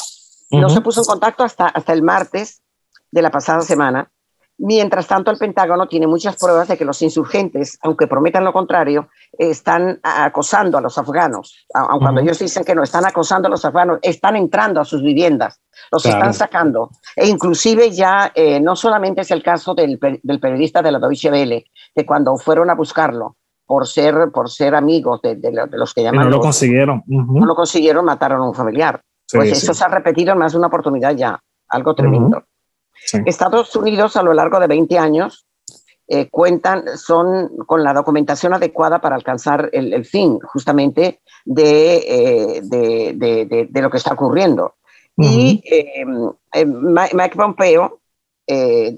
No 0.50 0.70
se 0.70 0.80
puso 0.80 1.00
en 1.00 1.06
contacto 1.06 1.44
hasta, 1.44 1.66
hasta 1.66 1.92
el 1.92 2.02
martes 2.02 2.62
de 3.10 3.22
la 3.22 3.30
pasada 3.30 3.60
semana. 3.60 4.10
Mientras 4.58 5.06
tanto, 5.06 5.30
el 5.30 5.36
Pentágono 5.36 5.86
tiene 5.86 6.06
muchas 6.06 6.36
pruebas 6.36 6.68
de 6.68 6.78
que 6.78 6.86
los 6.86 7.02
insurgentes, 7.02 7.78
aunque 7.82 8.06
prometan 8.06 8.42
lo 8.42 8.54
contrario, 8.54 9.08
están 9.36 10.00
acosando 10.02 10.78
a 10.78 10.80
los 10.80 10.96
afganos. 10.96 11.66
Aunque 11.74 12.04
cuando 12.04 12.22
ellos 12.22 12.38
dicen 12.38 12.64
que 12.64 12.74
no 12.74 12.82
están 12.82 13.04
acosando 13.04 13.48
a 13.48 13.50
los 13.50 13.66
afganos, 13.66 13.98
están 14.00 14.34
entrando 14.34 14.80
a 14.80 14.86
sus 14.86 15.02
viviendas, 15.02 15.60
los 15.92 16.06
están 16.06 16.32
sacando. 16.32 16.90
E 17.14 17.26
inclusive 17.26 17.90
ya 17.90 18.32
eh, 18.34 18.58
no 18.58 18.76
solamente 18.76 19.20
es 19.20 19.30
el 19.30 19.42
caso 19.42 19.74
del, 19.74 19.98
del 20.22 20.40
periodista 20.40 20.80
de 20.80 20.92
la 20.92 21.00
Deutsche 21.00 21.30
Welle, 21.30 21.66
que 21.94 22.06
cuando 22.06 22.34
fueron 22.38 22.70
a 22.70 22.74
buscarlo, 22.74 23.36
por 23.66 23.86
ser, 23.86 24.30
por 24.32 24.48
ser 24.48 24.74
amigos 24.74 25.20
de, 25.22 25.36
de, 25.36 25.50
los 25.72 25.92
que 25.92 26.02
llaman. 26.02 26.24
no 26.24 26.30
lo 26.30 26.40
consiguieron. 26.40 27.02
No 27.06 27.44
lo 27.44 27.54
consiguieron, 27.54 28.04
mataron 28.04 28.40
a 28.40 28.48
un 28.48 28.54
familiar. 28.54 29.00
pues 29.30 29.52
eso 29.52 29.74
se 29.74 29.84
ha 29.84 29.88
repetido 29.88 30.32
en 30.32 30.38
más 30.38 30.52
de 30.52 30.58
una 30.58 30.68
oportunidad 30.68 31.14
ya, 31.14 31.38
algo 31.68 31.94
tremendo. 31.94 32.44
Estados 33.24 33.74
Unidos 33.76 34.16
a 34.16 34.22
lo 34.22 34.32
largo 34.32 34.58
de 34.60 34.68
20 34.68 34.98
años 34.98 35.46
eh, 36.08 36.28
cuentan, 36.30 36.96
son 36.96 37.48
con 37.66 37.82
la 37.82 37.92
documentación 37.92 38.54
adecuada 38.54 39.00
para 39.00 39.16
alcanzar 39.16 39.68
el, 39.72 40.04
fin 40.04 40.38
justamente 40.40 41.20
de, 41.44 41.96
eh, 41.96 42.60
de, 42.62 43.68
de, 43.68 43.82
lo 43.82 43.90
que 43.90 43.96
está 43.96 44.12
ocurriendo. 44.12 44.76
Y 45.16 45.62
em, 45.64 46.30
em, 46.52 46.94
Mike 47.12 47.36
Pompeo, 47.36 48.00
eh, 48.46 48.96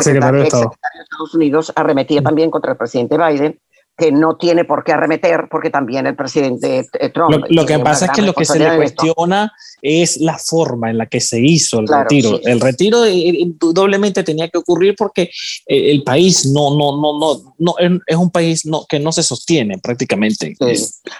secretario, 0.00 0.42
de 0.42 0.46
Estados 0.46 1.34
Unidos, 1.34 1.72
arremetía 1.74 2.22
también 2.22 2.50
contra 2.52 2.72
el 2.72 2.78
presidente 2.78 3.18
Biden 3.18 3.58
que 3.96 4.10
no 4.10 4.36
tiene 4.36 4.64
por 4.64 4.82
qué 4.82 4.92
arremeter, 4.92 5.46
porque 5.50 5.70
también 5.70 6.06
el 6.06 6.16
presidente 6.16 6.86
eh, 6.98 7.10
Trump. 7.10 7.44
Lo, 7.48 7.64
que 7.64 7.78
pasa 7.78 8.06
es 8.06 8.10
que 8.10 8.22
lo 8.22 8.32
que 8.32 8.44
se 8.44 8.58
le 8.58 8.76
cuestiona 8.76 9.52
es 9.80 10.16
la 10.20 10.36
forma 10.38 10.90
en 10.90 10.98
la 10.98 11.06
que 11.06 11.20
se 11.20 11.38
hizo 11.40 11.78
el 11.78 11.86
retiro. 11.86 12.40
El 12.42 12.60
retiro 12.60 13.06
indudablemente 13.06 14.24
tenía 14.24 14.48
que 14.48 14.58
ocurrir 14.58 14.96
porque 14.96 15.30
eh, 15.66 15.92
el 15.92 16.02
país 16.02 16.46
no, 16.46 16.76
no, 16.76 16.96
no, 17.00 17.18
no, 17.18 17.44
no 17.58 17.74
es 18.06 18.16
un 18.16 18.30
país 18.30 18.66
no, 18.66 18.84
que 18.88 18.98
no 18.98 19.12
se 19.12 19.22
sostiene 19.22 19.78
prácticamente. 19.78 20.56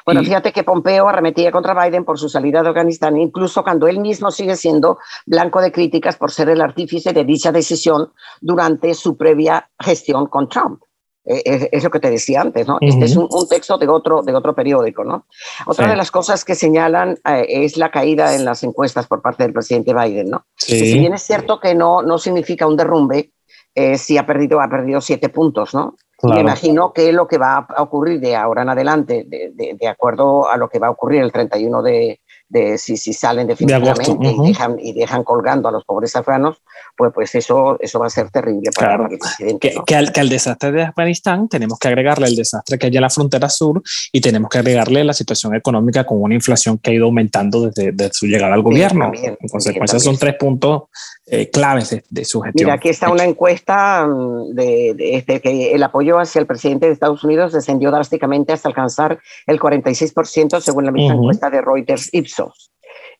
Bueno, 0.04 0.24
fíjate 0.24 0.52
que 0.52 0.64
Pompeo 0.64 1.08
arremetía 1.08 1.52
contra 1.52 1.74
Biden 1.74 2.04
por 2.04 2.18
su 2.18 2.28
salida 2.28 2.62
de 2.62 2.70
Afganistán, 2.70 3.16
incluso 3.16 3.62
cuando 3.62 3.86
él 3.86 4.00
mismo 4.00 4.32
sigue 4.32 4.56
siendo 4.56 4.98
blanco 5.26 5.60
de 5.60 5.70
críticas 5.70 6.16
por 6.16 6.32
ser 6.32 6.48
el 6.48 6.60
artífice 6.60 7.12
de 7.12 7.24
dicha 7.24 7.52
decisión 7.52 8.12
durante 8.40 8.94
su 8.94 9.16
previa 9.16 9.70
gestión 9.78 10.26
con 10.26 10.48
Trump. 10.48 10.80
Eh, 11.26 11.68
es, 11.72 11.82
lo 11.82 11.90
que 11.90 12.00
te 12.00 12.10
decía 12.10 12.42
antes, 12.42 12.66
¿no? 12.66 12.76
Este 12.82 13.06
es 13.06 13.16
un, 13.16 13.28
texto 13.48 13.78
de 13.78 13.88
otro, 13.88 14.22
de 14.22 14.34
otro 14.34 14.54
periódico, 14.54 15.04
¿no? 15.04 15.26
Otra 15.64 15.88
de 15.88 15.96
las 15.96 16.10
cosas 16.10 16.44
que 16.44 16.54
señalan 16.54 17.18
eh, 17.26 17.46
es 17.48 17.78
la 17.78 17.90
caída 17.90 18.34
en 18.34 18.44
las 18.44 18.62
encuestas 18.62 19.06
por 19.06 19.22
parte 19.22 19.42
del 19.42 19.54
presidente 19.54 19.94
Biden, 19.94 20.30
¿no? 20.30 20.44
si 20.56 20.98
bien 20.98 21.14
es 21.14 21.22
cierto 21.22 21.60
que 21.60 21.74
no, 21.74 22.02
no 22.02 22.18
significa 22.18 22.66
un 22.66 22.76
derrumbe, 22.76 23.32
eh, 23.74 23.96
sí 23.96 24.18
ha 24.18 24.26
perdido, 24.26 24.60
ha 24.60 24.68
perdido 24.68 25.00
siete 25.00 25.30
puntos, 25.30 25.74
¿no? 25.74 25.96
Me 26.22 26.40
imagino 26.40 26.92
que 26.92 27.12
lo 27.12 27.26
que 27.26 27.36
va 27.36 27.66
a 27.68 27.82
ocurrir 27.82 28.18
de 28.20 28.34
ahora 28.34 28.62
en 28.62 28.70
adelante, 28.70 29.24
de, 29.26 29.52
de, 29.54 29.88
acuerdo 29.88 30.48
a 30.48 30.56
lo 30.56 30.68
que 30.68 30.78
va 30.78 30.86
a 30.86 30.90
ocurrir 30.90 31.20
el 31.20 31.30
31 31.30 31.82
de, 31.82 32.20
de 32.48 32.78
si, 32.78 32.96
si 32.96 33.12
salen 33.12 33.46
definitivamente 33.46 34.16
y, 34.20 34.48
dejan, 34.48 34.76
y 34.78 34.92
dejan 34.92 35.24
colgando 35.24 35.68
a 35.68 35.72
los 35.72 35.84
pobres 35.84 36.14
afganos, 36.14 36.62
pues, 36.96 37.12
pues 37.14 37.34
eso, 37.34 37.76
eso 37.80 37.98
va 37.98 38.06
a 38.06 38.10
ser 38.10 38.30
terrible 38.30 38.70
para, 38.78 39.06
el 39.06 39.18
presidente. 39.18 39.74
Que, 39.86 39.96
al, 39.96 40.12
que, 40.12 40.20
al, 40.20 40.28
desastre 40.28 40.72
de 40.72 40.82
Afganistán 40.82 41.48
tenemos 41.48 41.78
que 41.78 41.88
agregarle 41.88 42.26
el 42.26 42.36
desastre 42.36 42.78
que 42.78 42.86
hay 42.86 42.96
en 42.96 43.02
la 43.02 43.10
frontera 43.10 43.48
sur 43.48 43.82
y 44.12 44.20
tenemos 44.20 44.50
que 44.50 44.58
agregarle 44.58 45.02
la 45.04 45.12
situación 45.12 45.54
económica 45.54 46.04
con 46.04 46.22
una 46.22 46.34
inflación 46.34 46.78
que 46.78 46.90
ha 46.90 46.94
ido 46.94 47.06
aumentando 47.06 47.70
desde, 47.70 48.10
su 48.12 48.26
llegada 48.26 48.54
al 48.54 48.62
gobierno. 48.62 49.10
en 49.14 49.36
consecuencia, 49.48 49.98
son 49.98 50.16
tres 50.16 50.36
puntos 50.38 50.84
eh, 51.26 51.50
claves 51.50 52.02
de, 52.08 52.24
su 52.24 52.40
gestión. 52.42 52.66
Mira, 52.66 52.74
aquí 52.74 52.90
está 52.90 53.10
una 53.10 53.24
encuesta 53.24 54.06
mm, 54.06 54.54
de, 54.54 54.94
este, 54.98 55.40
que 55.40 55.72
el 55.72 55.82
apoyo 55.82 56.18
hacia 56.18 56.38
el 56.40 56.46
presidente 56.46 56.86
de 56.86 56.92
Estados 56.92 57.24
Unidos 57.24 57.52
descendió 57.52 57.90
drásticamente 57.90 58.52
hasta 58.52 58.68
alcanzar 58.68 59.18
el 59.46 59.58
46% 59.58 60.60
según 60.60 60.84
la 60.84 60.92
misma 60.92 61.14
encuesta 61.14 61.50
de 61.50 61.60
Reuters 61.62 62.10
Ipsos 62.12 62.33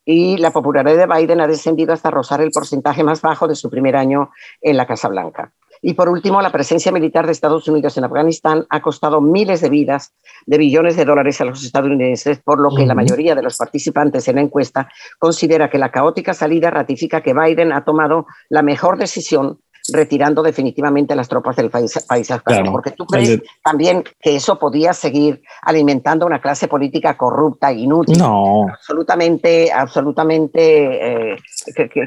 y 0.05 0.37
la 0.37 0.53
popularidad 0.53 1.07
de 1.07 1.15
Biden 1.15 1.41
ha 1.41 1.47
descendido 1.47 1.93
hasta 1.93 2.11
rozar 2.11 2.41
el 2.41 2.51
porcentaje 2.51 3.03
más 3.03 3.23
bajo 3.23 3.49
de 3.49 3.55
su 3.55 3.71
primer 3.71 3.97
año 3.97 4.31
en 4.61 4.77
la 4.77 4.87
Casa 4.87 5.09
Blanca. 5.09 5.53
Y 5.87 5.95
por 5.95 6.09
último, 6.09 6.41
la 6.41 6.53
presencia 6.53 6.91
militar 6.93 7.27
de 7.27 7.33
Estados 7.33 7.69
Unidos 7.69 7.99
en 7.99 8.05
Afganistán 8.05 8.65
ha 8.71 8.81
costado 8.81 9.21
miles 9.21 9.61
de 9.61 9.69
vidas, 9.69 10.15
de 10.47 10.57
billones 10.57 10.97
de 10.97 11.05
dólares 11.05 11.41
a 11.41 11.45
los 11.45 11.63
estadounidenses, 11.63 12.41
por 12.41 12.59
lo 12.59 12.75
que 12.75 12.87
la 12.87 12.95
mayoría 12.95 13.35
de 13.35 13.43
los 13.43 13.59
participantes 13.59 14.27
en 14.29 14.37
la 14.37 14.43
encuesta 14.43 14.89
considera 15.19 15.69
que 15.69 15.77
la 15.77 15.91
caótica 15.91 16.33
salida 16.33 16.71
ratifica 16.71 17.23
que 17.23 17.35
Biden 17.35 17.73
ha 17.73 17.85
tomado 17.85 18.27
la 18.49 18.63
mejor 18.63 18.97
decisión 18.97 19.59
retirando 19.93 20.43
definitivamente 20.43 21.15
las 21.15 21.29
tropas 21.29 21.57
del 21.57 21.71
país, 21.71 21.93
país 22.09 22.31
afgano. 22.31 22.73
porque 22.73 22.93
tú 22.93 23.05
crees 23.07 23.43
también 23.63 24.03
que 24.21 24.37
eso 24.37 24.59
podía 24.59 24.95
seguir 24.95 25.43
alimentando 25.63 26.25
una 26.25 26.41
clase 26.41 26.69
política 26.69 27.17
corrupta, 27.17 27.71
inútil, 27.73 28.19
no. 28.19 28.67
absolutamente, 28.69 29.71
absolutamente, 29.71 31.33
eh, 31.33 31.37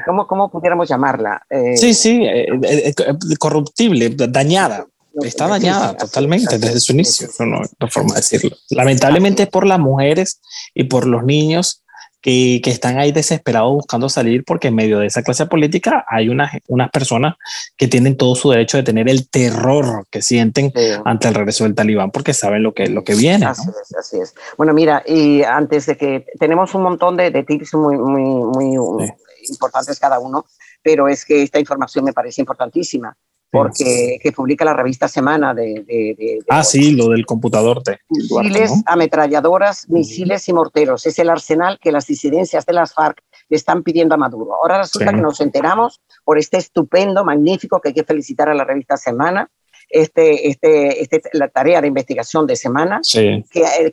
¿cómo, 0.04 0.26
¿cómo, 0.26 0.50
pudiéramos 0.50 0.88
llamarla? 0.88 1.42
Eh, 1.48 1.76
sí, 1.76 1.94
sí, 1.94 2.24
eh, 2.24 2.46
eh, 2.62 2.94
corruptible, 3.38 4.10
dañada. 4.10 4.86
Está 5.20 5.48
dañada 5.48 5.96
totalmente 5.96 6.58
desde 6.58 6.78
su 6.78 6.92
inicio, 6.92 7.26
no, 7.40 7.60
no 7.80 7.88
forma 7.88 8.14
de 8.14 8.20
decirlo. 8.20 8.56
Lamentablemente 8.70 9.48
por 9.48 9.66
las 9.66 9.80
mujeres 9.80 10.40
y 10.74 10.84
por 10.84 11.08
los 11.08 11.24
niños 11.24 11.82
que, 12.20 12.60
que, 12.62 12.70
están 12.70 12.98
ahí 12.98 13.12
desesperados 13.12 13.72
buscando 13.72 14.08
salir 14.08 14.44
porque 14.44 14.68
en 14.68 14.74
medio 14.74 14.98
de 14.98 15.06
esa 15.06 15.22
clase 15.22 15.46
política 15.46 16.04
hay 16.08 16.28
unas, 16.28 16.52
unas 16.66 16.90
personas 16.90 17.34
que 17.76 17.88
tienen 17.88 18.16
todo 18.16 18.34
su 18.34 18.50
derecho 18.50 18.76
de 18.76 18.82
tener 18.82 19.08
el 19.08 19.28
terror 19.28 20.06
que 20.10 20.22
sienten 20.22 20.72
ante 21.04 21.28
el 21.28 21.34
regreso 21.34 21.64
del 21.64 21.74
talibán 21.74 22.10
porque 22.10 22.34
saben 22.34 22.62
lo 22.62 22.74
que, 22.74 22.88
lo 22.88 23.04
que 23.04 23.14
viene. 23.14 23.46
Así 23.46 23.68
es, 23.68 23.96
así 23.96 24.20
es. 24.20 24.34
Bueno, 24.56 24.74
mira, 24.74 25.02
y 25.06 25.42
antes 25.42 25.86
de 25.86 25.96
que 25.96 26.26
tenemos 26.38 26.74
un 26.74 26.82
montón 26.82 27.16
de, 27.16 27.30
de 27.30 27.44
tips 27.44 27.74
muy, 27.74 27.96
muy, 27.96 28.76
muy 28.76 29.12
importantes 29.48 29.98
cada 29.98 30.18
uno, 30.18 30.44
pero 30.82 31.08
es 31.08 31.24
que 31.24 31.42
esta 31.42 31.58
información 31.58 32.04
me 32.04 32.12
parece 32.12 32.42
importantísima 32.42 33.16
porque 33.50 34.18
que 34.22 34.32
publica 34.32 34.64
la 34.64 34.74
revista 34.74 35.08
Semana 35.08 35.54
de... 35.54 35.84
de, 35.86 36.38
ah, 36.48 36.62
sí, 36.62 36.94
lo 36.94 37.08
del 37.08 37.24
computador 37.24 37.82
de... 37.82 37.98
Misiles, 38.08 38.72
ametralladoras, 38.86 39.88
misiles 39.88 40.48
y 40.48 40.52
morteros. 40.52 41.06
Es 41.06 41.18
el 41.18 41.30
arsenal 41.30 41.78
que 41.80 41.92
las 41.92 42.06
disidencias 42.06 42.66
de 42.66 42.72
las 42.74 42.92
FARC 42.92 43.22
le 43.48 43.56
están 43.56 43.82
pidiendo 43.82 44.14
a 44.14 44.18
Maduro. 44.18 44.54
Ahora 44.54 44.78
resulta 44.78 45.12
que 45.12 45.20
nos 45.20 45.40
enteramos 45.40 46.00
por 46.24 46.38
este 46.38 46.58
estupendo, 46.58 47.24
magnífico, 47.24 47.80
que 47.80 47.88
hay 47.88 47.94
que 47.94 48.04
felicitar 48.04 48.48
a 48.48 48.54
la 48.54 48.64
revista 48.64 48.96
Semana, 48.96 49.50
este, 49.90 50.48
este, 50.48 51.00
este, 51.02 51.22
la 51.32 51.48
tarea 51.48 51.80
de 51.80 51.88
investigación 51.88 52.46
de 52.46 52.56
semana, 52.56 53.00
que, 53.10 53.42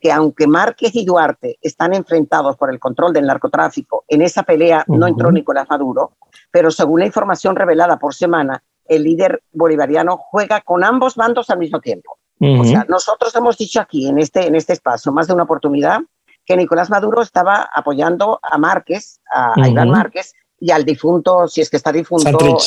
que, 0.02 0.12
aunque 0.12 0.46
Márquez 0.46 0.94
y 0.94 1.06
Duarte 1.06 1.58
están 1.62 1.94
enfrentados 1.94 2.58
por 2.58 2.70
el 2.70 2.80
control 2.80 3.13
del 3.13 3.26
narcotráfico, 3.26 4.04
en 4.10 4.22
esa 4.22 4.44
pelea 4.44 4.84
no 4.88 5.08
entró 5.08 5.32
Nicolás 5.32 5.68
Maduro, 5.70 6.18
pero 6.52 6.70
según 6.70 7.00
la 7.00 7.06
información 7.06 7.56
revelada 7.56 7.98
por 7.98 8.13
semana, 8.13 8.62
el 8.88 9.04
líder 9.04 9.43
bolivariano 9.52 10.17
juega 10.17 10.62
con 10.62 10.84
ambos 10.84 11.15
bandos 11.15 11.50
al 11.50 11.60
mismo 11.60 11.80
tiempo. 11.80 12.17
O 12.39 12.65
sea, 12.65 12.86
nosotros 12.89 13.34
hemos 13.36 13.58
dicho 13.58 13.80
aquí 13.80 14.08
en 14.08 14.19
este, 14.19 14.45
en 14.45 14.56
este 14.56 14.74
espacio 14.74 15.12
más 15.12 15.28
de 15.28 15.34
una 15.34 15.43
oportunidad 15.43 16.02
que 16.45 16.58
Nicolás 16.58 16.89
Maduro 16.89 17.21
estaba 17.21 17.69
apoyando 17.74 18.39
a 18.43 18.58
Márquez, 18.58 19.21
a, 19.34 19.54
Iván 19.67 19.89
Márquez, 19.89 20.34
y 20.60 20.71
al 20.71 20.84
difunto, 20.84 21.48
si 21.48 21.62
es 21.62 21.69
que 21.69 21.78
está 21.78 21.91
difunto, 21.91 22.58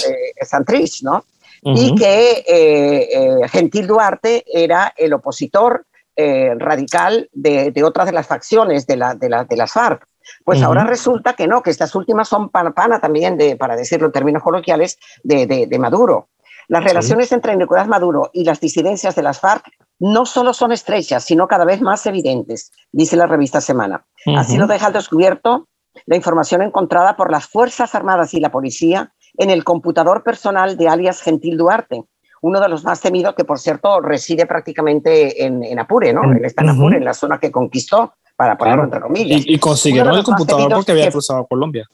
Santrich, 0.42 1.02
¿no? 1.02 1.24
Y 1.62 1.94
que 1.94 3.46
Gentil 3.50 3.86
Duarte 3.86 4.44
era 4.46 4.92
el 4.96 5.12
opositor 5.12 5.86
radical 6.16 7.28
de, 7.32 7.70
de, 7.70 7.84
otras 7.84 8.06
de 8.06 8.12
las 8.12 8.26
facciones 8.26 8.86
de, 8.86 8.96
la, 8.96 9.14
de, 9.14 9.28
la, 9.28 9.44
de 9.44 9.56
las 9.56 9.72
FARC. 9.72 10.07
Pues 10.44 10.62
ahora 10.62 10.84
resulta 10.84 11.34
que 11.34 11.46
no, 11.46 11.62
que 11.62 11.70
estas 11.70 11.94
últimas 11.94 12.28
son 12.28 12.50
pana, 12.50 13.00
también, 13.00 13.36
de, 13.36 13.56
para 13.56 13.76
decirlo 13.76 14.06
en 14.06 14.12
términos 14.12 14.42
coloquiales, 14.42 14.98
de, 15.22 15.46
de 15.46 15.78
Maduro. 15.78 16.28
Las 16.68 16.84
relaciones 16.84 17.32
entre 17.32 17.56
Nicolás 17.56 17.88
Maduro 17.88 18.30
y 18.34 18.44
las 18.44 18.60
disidencias 18.60 19.14
de 19.14 19.22
las 19.22 19.40
FARC 19.40 19.64
no 19.98 20.26
solo 20.26 20.52
son 20.52 20.70
estrechas, 20.70 21.24
sino 21.24 21.48
cada 21.48 21.64
vez 21.64 21.80
más 21.80 22.04
evidentes, 22.06 22.72
dice 22.92 23.16
la 23.16 23.26
revista 23.26 23.60
Semana. 23.60 24.04
Así 24.36 24.58
lo 24.58 24.66
deja 24.66 24.86
al 24.86 24.92
descubierto 24.92 25.66
la 26.06 26.16
información 26.16 26.62
encontrada 26.62 27.16
por 27.16 27.32
las 27.32 27.46
Fuerzas 27.46 27.94
Armadas 27.94 28.34
y 28.34 28.40
la 28.40 28.52
Policía 28.52 29.12
en 29.36 29.50
el 29.50 29.64
computador 29.64 30.22
personal 30.22 30.76
de 30.76 30.88
alias 30.88 31.22
Gentil 31.22 31.56
Duarte, 31.56 32.04
uno 32.42 32.60
de 32.60 32.68
los 32.68 32.84
más 32.84 33.00
temidos 33.00 33.34
que, 33.34 33.44
por 33.44 33.58
cierto, 33.58 34.00
reside 34.00 34.46
prácticamente 34.46 35.44
en, 35.44 35.78
Apure, 35.78 36.12
¿no? 36.12 36.22
Él 36.32 36.44
está 36.44 36.62
en 36.62 36.70
Apure, 36.70 36.98
en 36.98 37.04
la 37.04 37.14
zona 37.14 37.40
que 37.40 37.50
conquistó, 37.50 38.14
para 38.38 38.56
ponerlo 38.56 38.84
entre 38.84 39.00
comillas. 39.00 39.42
Y, 39.44 39.58
consiguieron 39.58 40.14
el 40.14 40.22
computador 40.22 40.72
porque 40.72 40.92
había 40.92 41.10
cruzado 41.10 41.44
Colombia. 41.44 41.88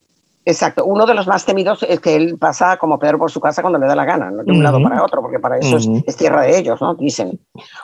Exacto. 0.44 0.84
Uno 0.84 1.06
de 1.06 1.14
los 1.14 1.26
más 1.26 1.46
temidos 1.46 1.82
es 1.88 2.00
que 2.00 2.16
él 2.16 2.36
pasa 2.38 2.76
como 2.76 2.98
Pedro 2.98 3.18
por 3.18 3.30
su 3.30 3.40
casa 3.40 3.62
cuando 3.62 3.78
le 3.78 3.86
da 3.86 3.96
la 3.96 4.04
gana, 4.04 4.30
no 4.30 4.42
de 4.44 4.52
un 4.52 4.62
lado 4.62 4.78
para 4.82 5.02
otro, 5.02 5.22
porque 5.22 5.38
para 5.38 5.56
eso 5.56 5.78
es, 5.78 6.16
tierra 6.18 6.42
de 6.42 6.58
ellos, 6.58 6.78
¿no? 6.82 6.94
Dicen. 6.96 7.40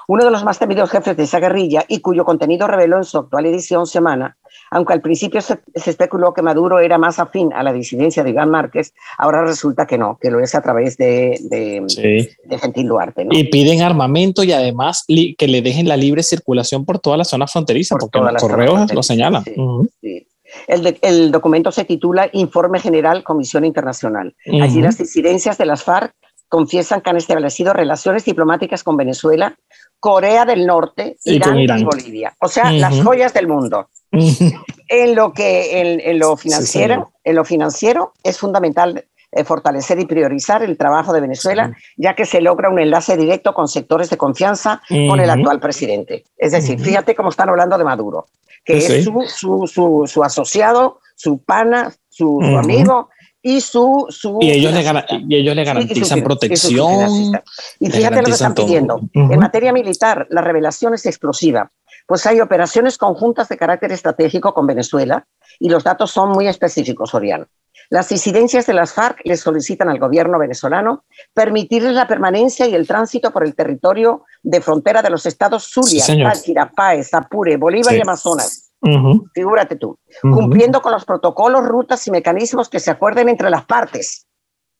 Uno 0.09 0.27
de 0.27 0.31
los 0.31 0.45
más 0.45 0.59
temidos 0.59 0.91
jefes 0.91 1.17
de 1.17 1.23
esa 1.23 1.41
guerrilla 1.41 1.87
y 1.89 2.01
cuyo 2.01 2.27
contenido 2.27 2.67
reveló 2.67 2.99
en 2.99 3.05
su 3.05 3.17
actual 3.17 3.47
edición 3.47 3.87
Semana, 3.87 4.37
aunque 4.71 4.93
al 4.93 5.01
principio 5.01 5.41
se, 5.41 5.59
especuló 5.75 6.33
que 6.33 6.43
Maduro 6.43 6.79
era 6.79 6.97
más 6.97 7.19
afín 7.19 7.53
a 7.53 7.63
la 7.63 7.73
disidencia 7.73 8.23
de 8.23 8.31
Iván 8.31 8.51
Márquez, 8.51 8.95
ahora 9.19 9.45
resulta 9.45 9.87
que 9.87 9.99
no, 9.99 10.19
que 10.21 10.31
lo 10.31 10.41
es 10.41 10.55
a 10.55 10.63
través 10.63 10.97
de, 10.97 11.39
de, 11.43 12.59
Gentil 12.59 12.89
Duarte. 12.89 13.27
Y 13.31 13.45
piden 13.45 13.83
armamento 13.83 14.45
y 14.45 14.53
además 14.53 15.05
que 15.07 15.49
le 15.49 15.63
dejen 15.63 15.89
la 15.89 15.97
libre 15.97 16.23
circulación 16.23 16.85
por 16.85 16.99
toda 16.99 17.17
la 17.17 17.25
zona 17.25 17.47
fronteriza, 17.47 17.97
porque 17.97 18.19
los 18.19 18.41
correos 18.41 18.93
lo 18.95 19.03
señalan. 19.03 19.45
Sí, 20.01 20.27
el, 20.67 21.31
documento 21.31 21.71
se 21.73 21.85
titula 21.85 22.29
Informe 22.33 22.81
General 22.81 23.23
Comisión 23.23 23.65
Internacional. 23.65 24.35
Allí 24.61 24.81
las 24.81 24.99
disidencias 24.99 25.59
de 25.59 25.67
las 25.67 25.85
FARC 25.85 26.15
confiesan 26.49 27.01
que 27.01 27.11
han 27.11 27.17
establecido 27.17 27.73
relaciones 27.73 28.25
diplomáticas 28.25 28.83
con 28.83 28.97
Venezuela, 28.97 29.57
Corea 30.01 30.45
del 30.45 30.67
Norte, 30.67 31.17
Irán 31.25 31.61
y, 31.61 31.85
Bolivia. 31.85 32.35
O 32.41 32.49
sea, 32.49 32.73
las 32.73 33.01
joyas 33.03 33.33
del 33.33 33.47
mundo. 33.47 33.89
en 34.89 35.15
lo 35.15 35.33
que 35.33 36.01
en, 36.05 36.19
lo 36.19 36.37
financiero, 36.37 37.13
en 37.23 37.37
lo 37.37 37.45
financiero 37.45 38.13
es 38.25 38.39
fundamental 38.39 39.05
eh, 39.31 39.45
fortalecer 39.45 40.01
y 40.01 40.07
priorizar 40.07 40.65
el 40.65 40.77
trabajo 40.77 41.13
de 41.13 41.21
Venezuela, 41.21 41.77
ya 41.97 42.17
que 42.17 42.27
se 42.27 42.41
logra 42.41 42.71
un 42.71 42.81
enlace 42.81 43.17
directo 43.17 43.55
con 43.55 43.69
sectores 43.69 44.11
de 44.11 44.17
confianza 44.17 44.83
con 44.89 45.21
el 45.21 45.31
actual 45.31 45.61
presidente. 45.61 46.25
Es 46.37 46.51
decir, 46.51 46.81
fíjate 46.81 47.15
cómo 47.15 47.29
están 47.29 47.51
hablando 47.51 47.79
de 47.79 47.85
Maduro 47.85 48.27
que 48.65 48.77
es 48.77 49.05
su, 49.05 50.07
su, 50.07 50.25
asociado, 50.25 51.01
su 51.15 51.39
pana, 51.39 51.93
su, 52.09 52.41
amigo 52.43 53.09
y 53.43 53.61
su... 53.61 54.07
su 54.11 54.39
y, 54.41 54.51
ellos 54.51 54.73
le, 54.73 54.83
y 55.29 55.37
ellos 55.37 55.57
le 55.57 55.65
garantizan 55.65 56.23
protección. 56.23 57.33
Y, 57.79 57.91
fíjate 57.91 58.17
lo 58.17 58.25
que 58.25 58.31
están 58.31 58.55
pidiendo. 58.55 59.01
En 59.13 59.39
materia 59.39 59.73
militar, 59.73 60.27
la 60.31 60.43
revelación 60.43 60.95
es 60.95 61.07
explosiva, 61.07 61.71
pues 62.07 62.27
hay 62.27 62.41
operaciones 62.41 62.99
conjuntas 62.99 63.49
de 63.49 63.57
carácter 63.57 63.93
estratégico 63.93 64.53
con 64.53 64.67
Venezuela 64.67 65.27
y 65.59 65.69
los 65.69 65.85
datos 65.85 66.11
son 66.11 66.31
muy 66.31 66.49
específicos, 66.49 67.15
Orián. 67.15 67.47
Las 67.89 68.09
disidencias 68.09 68.67
de 68.67 68.75
las 68.75 68.93
FARC 68.93 69.21
le 69.25 69.37
solicitan 69.37 69.89
al 69.89 69.99
gobierno 69.99 70.39
venezolano 70.39 71.05
permitirles 71.35 71.95
la 71.95 72.07
permanencia 72.07 72.67
y 72.67 72.75
el 72.75 72.87
tránsito 72.87 73.33
por 73.33 73.45
el 73.45 73.55
territorio 73.55 74.25
de 74.43 74.61
frontera 74.61 75.03
de 75.03 75.11
los 75.11 75.27
estados 75.27 75.71
Zulia, 75.73 76.05
sí, 76.05 76.55
Páez, 76.77 77.13
Apure, 77.15 77.57
Bolívar 77.57 77.95
y 77.95 78.01
Amazonas. 78.01 78.60
Figúrate 79.35 79.77
tú, 79.77 79.99
cumpliendo 80.23 80.81
con 80.81 80.93
los 80.93 81.05
protocolos, 81.05 81.67
rutas 81.67 82.07
y 82.07 82.11
mecanismos 82.11 82.69
que 82.69 82.81
se 82.81 82.91
acuerden 82.91 83.29
entre 83.29 83.51
las 83.51 83.65
partes. 83.67 84.27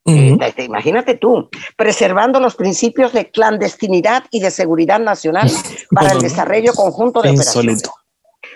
Eh, 0.07 0.39
imagínate 0.59 1.15
tú, 1.15 1.51
preservando 1.77 2.41
los 2.41 2.57
principios 2.57 3.13
de 3.13 3.31
clandestinidad 3.31 4.25
y 4.31 4.41
de 4.41 4.51
seguridad 4.51 4.99
nacional 4.99 5.51
para 5.91 6.13
el 6.13 6.21
desarrollo 6.21 6.73
conjunto 6.73 7.21
de 7.21 7.31
operaciones. 7.31 7.83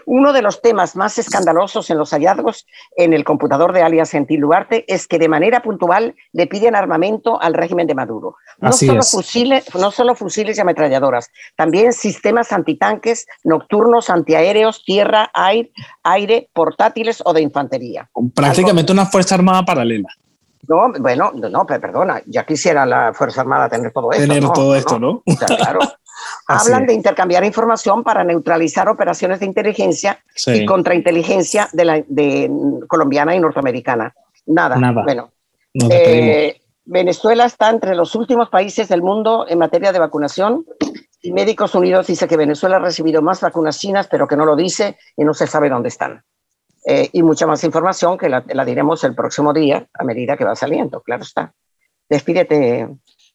Uno 0.07 0.33
de 0.33 0.43
los 0.43 0.61
temas 0.62 0.97
más 0.97 1.19
escandalosos 1.19 1.90
en 1.90 1.99
los 1.99 2.11
hallazgos 2.11 2.67
en 2.97 3.12
el 3.12 3.25
computador 3.25 3.73
de 3.73 3.83
alias 3.83 4.11
Gentil 4.11 4.40
Duarte 4.40 4.85
es 4.88 5.07
que 5.07 5.19
de 5.19 5.29
manera 5.29 5.62
puntual 5.62 6.14
le 6.33 6.47
piden 6.47 6.75
armamento 6.75 7.40
al 7.40 7.55
régimen 7.55 7.87
de 7.87 7.95
Maduro. 7.95 8.37
No 8.59 8.73
solo, 8.73 9.03
fusiles, 9.03 9.75
no 9.75 9.90
solo 9.90 10.14
fusiles 10.14 10.59
y 10.59 10.61
ametralladoras, 10.61 11.31
también 11.57 11.93
sistemas 11.93 12.53
antitanques, 12.53 13.27
nocturnos, 13.43 14.11
antiaéreos, 14.11 14.85
tierra, 14.85 15.31
aire, 15.35 15.73
aire 16.03 16.51
portátiles 16.53 17.23
o 17.25 17.33
de 17.33 17.43
infantería. 17.43 18.09
Prácticamente 18.35 18.93
una 18.93 19.07
fuerza 19.07 19.35
armada 19.35 19.64
paralela. 19.64 20.09
No, 20.69 20.93
bueno, 20.99 21.33
no, 21.33 21.67
perdona, 21.67 22.23
ya 22.27 22.45
quisiera 22.47 22.87
la 22.87 23.12
Fuerza 23.12 23.43
Armada 23.43 23.69
tener 23.69 23.93
todo 23.93 24.12
esto. 24.12 24.27
Tener 24.27 24.51
todo 24.51 24.75
esto, 24.75 24.99
¿no? 24.99 25.23
claro. 25.47 25.81
Hablan 26.46 26.87
de 26.87 26.94
intercambiar 26.94 27.44
información 27.44 28.03
para 28.03 28.24
neutralizar 28.24 28.88
operaciones 28.88 29.40
de 29.40 29.46
inteligencia 29.46 30.22
y 30.46 30.64
contrainteligencia 30.64 31.68
de 31.72 31.85
la 31.85 32.05
de 32.07 32.50
colombiana 32.87 33.35
y 33.35 33.40
norteamericana. 33.40 34.14
Nada. 34.46 34.77
Nada. 34.77 35.03
Bueno, 35.03 35.33
eh, 35.90 36.61
Venezuela 36.85 37.46
está 37.46 37.70
entre 37.70 37.94
los 37.94 38.14
últimos 38.14 38.48
países 38.50 38.88
del 38.88 39.03
mundo 39.03 39.46
en 39.48 39.59
materia 39.59 39.92
de 39.92 39.98
vacunación 39.98 40.66
y 41.22 41.33
Médicos 41.33 41.74
Unidos 41.74 42.07
dice 42.07 42.29
que 42.29 42.37
Venezuela 42.37 42.77
ha 42.77 42.81
recibido 42.81 43.22
más 43.22 43.40
vacunas 43.40 43.79
chinas, 43.79 44.07
pero 44.09 44.29
que 44.29 44.37
no 44.37 44.44
lo 44.44 44.55
dice 44.55 44.98
y 45.16 45.24
no 45.24 45.33
se 45.33 45.46
sabe 45.46 45.70
dónde 45.70 45.88
están. 45.88 46.22
Eh, 46.87 47.09
y 47.12 47.22
mucha 47.22 47.46
más 47.46 47.64
información 47.64 48.18
que 48.18 48.29
la, 48.29 48.44
la 48.46 48.64
diremos 48.64 49.03
el 49.05 49.14
próximo 49.14 49.55
día 49.55 49.88
a 49.94 50.05
medida 50.05 50.37
que 50.37 50.44
va 50.44 50.55
saliendo, 50.55 51.00
claro 51.00 51.22
está. 51.22 51.55
Despídete, 52.11 52.88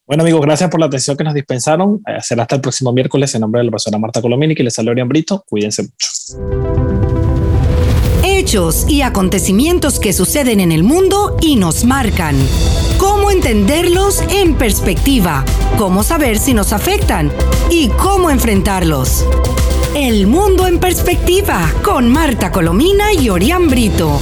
bueno, 0.10 0.24
amigos, 0.24 0.41
gracias 0.41 0.72
por 0.72 0.80
la 0.80 0.88
atención 0.88 1.15
que 1.15 1.24
nos 1.24 1.36
dispensaron. 1.36 2.02
Eh, 2.08 2.17
será 2.19 2.41
hasta 2.41 2.56
el 2.56 2.62
próximo 2.62 2.91
miércoles 2.91 3.36
en 3.36 3.41
nombre 3.41 3.60
de 3.60 3.65
la 3.65 3.69
persona 3.69 4.00
Marta 4.00 4.24
Colomini, 4.24 4.56
que 4.56 4.63
les 4.63 4.74
salió 4.74 4.89
Orián 4.89 5.08
Brito. 5.08 5.45
Cuídense 5.48 5.84
mucho. 5.84 6.08
Hechos 8.24 8.89
y 8.89 9.04
acontecimientos 9.04 10.00
que 10.00 10.12
suceden 10.12 10.62
en 10.62 10.72
el 10.72 10.82
mundo 10.82 11.38
y 11.41 11.58
nos 11.58 11.86
marcan. 11.86 12.36
Cómo 12.98 13.30
entenderlos 13.30 14.24
en 14.32 14.56
perspectiva, 14.56 15.45
cómo 15.78 16.02
saber 16.02 16.39
si 16.39 16.56
nos 16.56 16.74
afectan 16.74 17.32
y 17.69 17.89
cómo 17.89 18.32
enfrentarlos. 18.32 19.24
El 19.93 20.26
mundo 20.26 20.65
en 20.65 20.80
perspectiva 20.80 21.72
con 21.84 22.10
Marta 22.10 22.52
Colomina 22.52 23.13
y 23.13 23.30
Orián 23.30 23.69
Brito. 23.69 24.19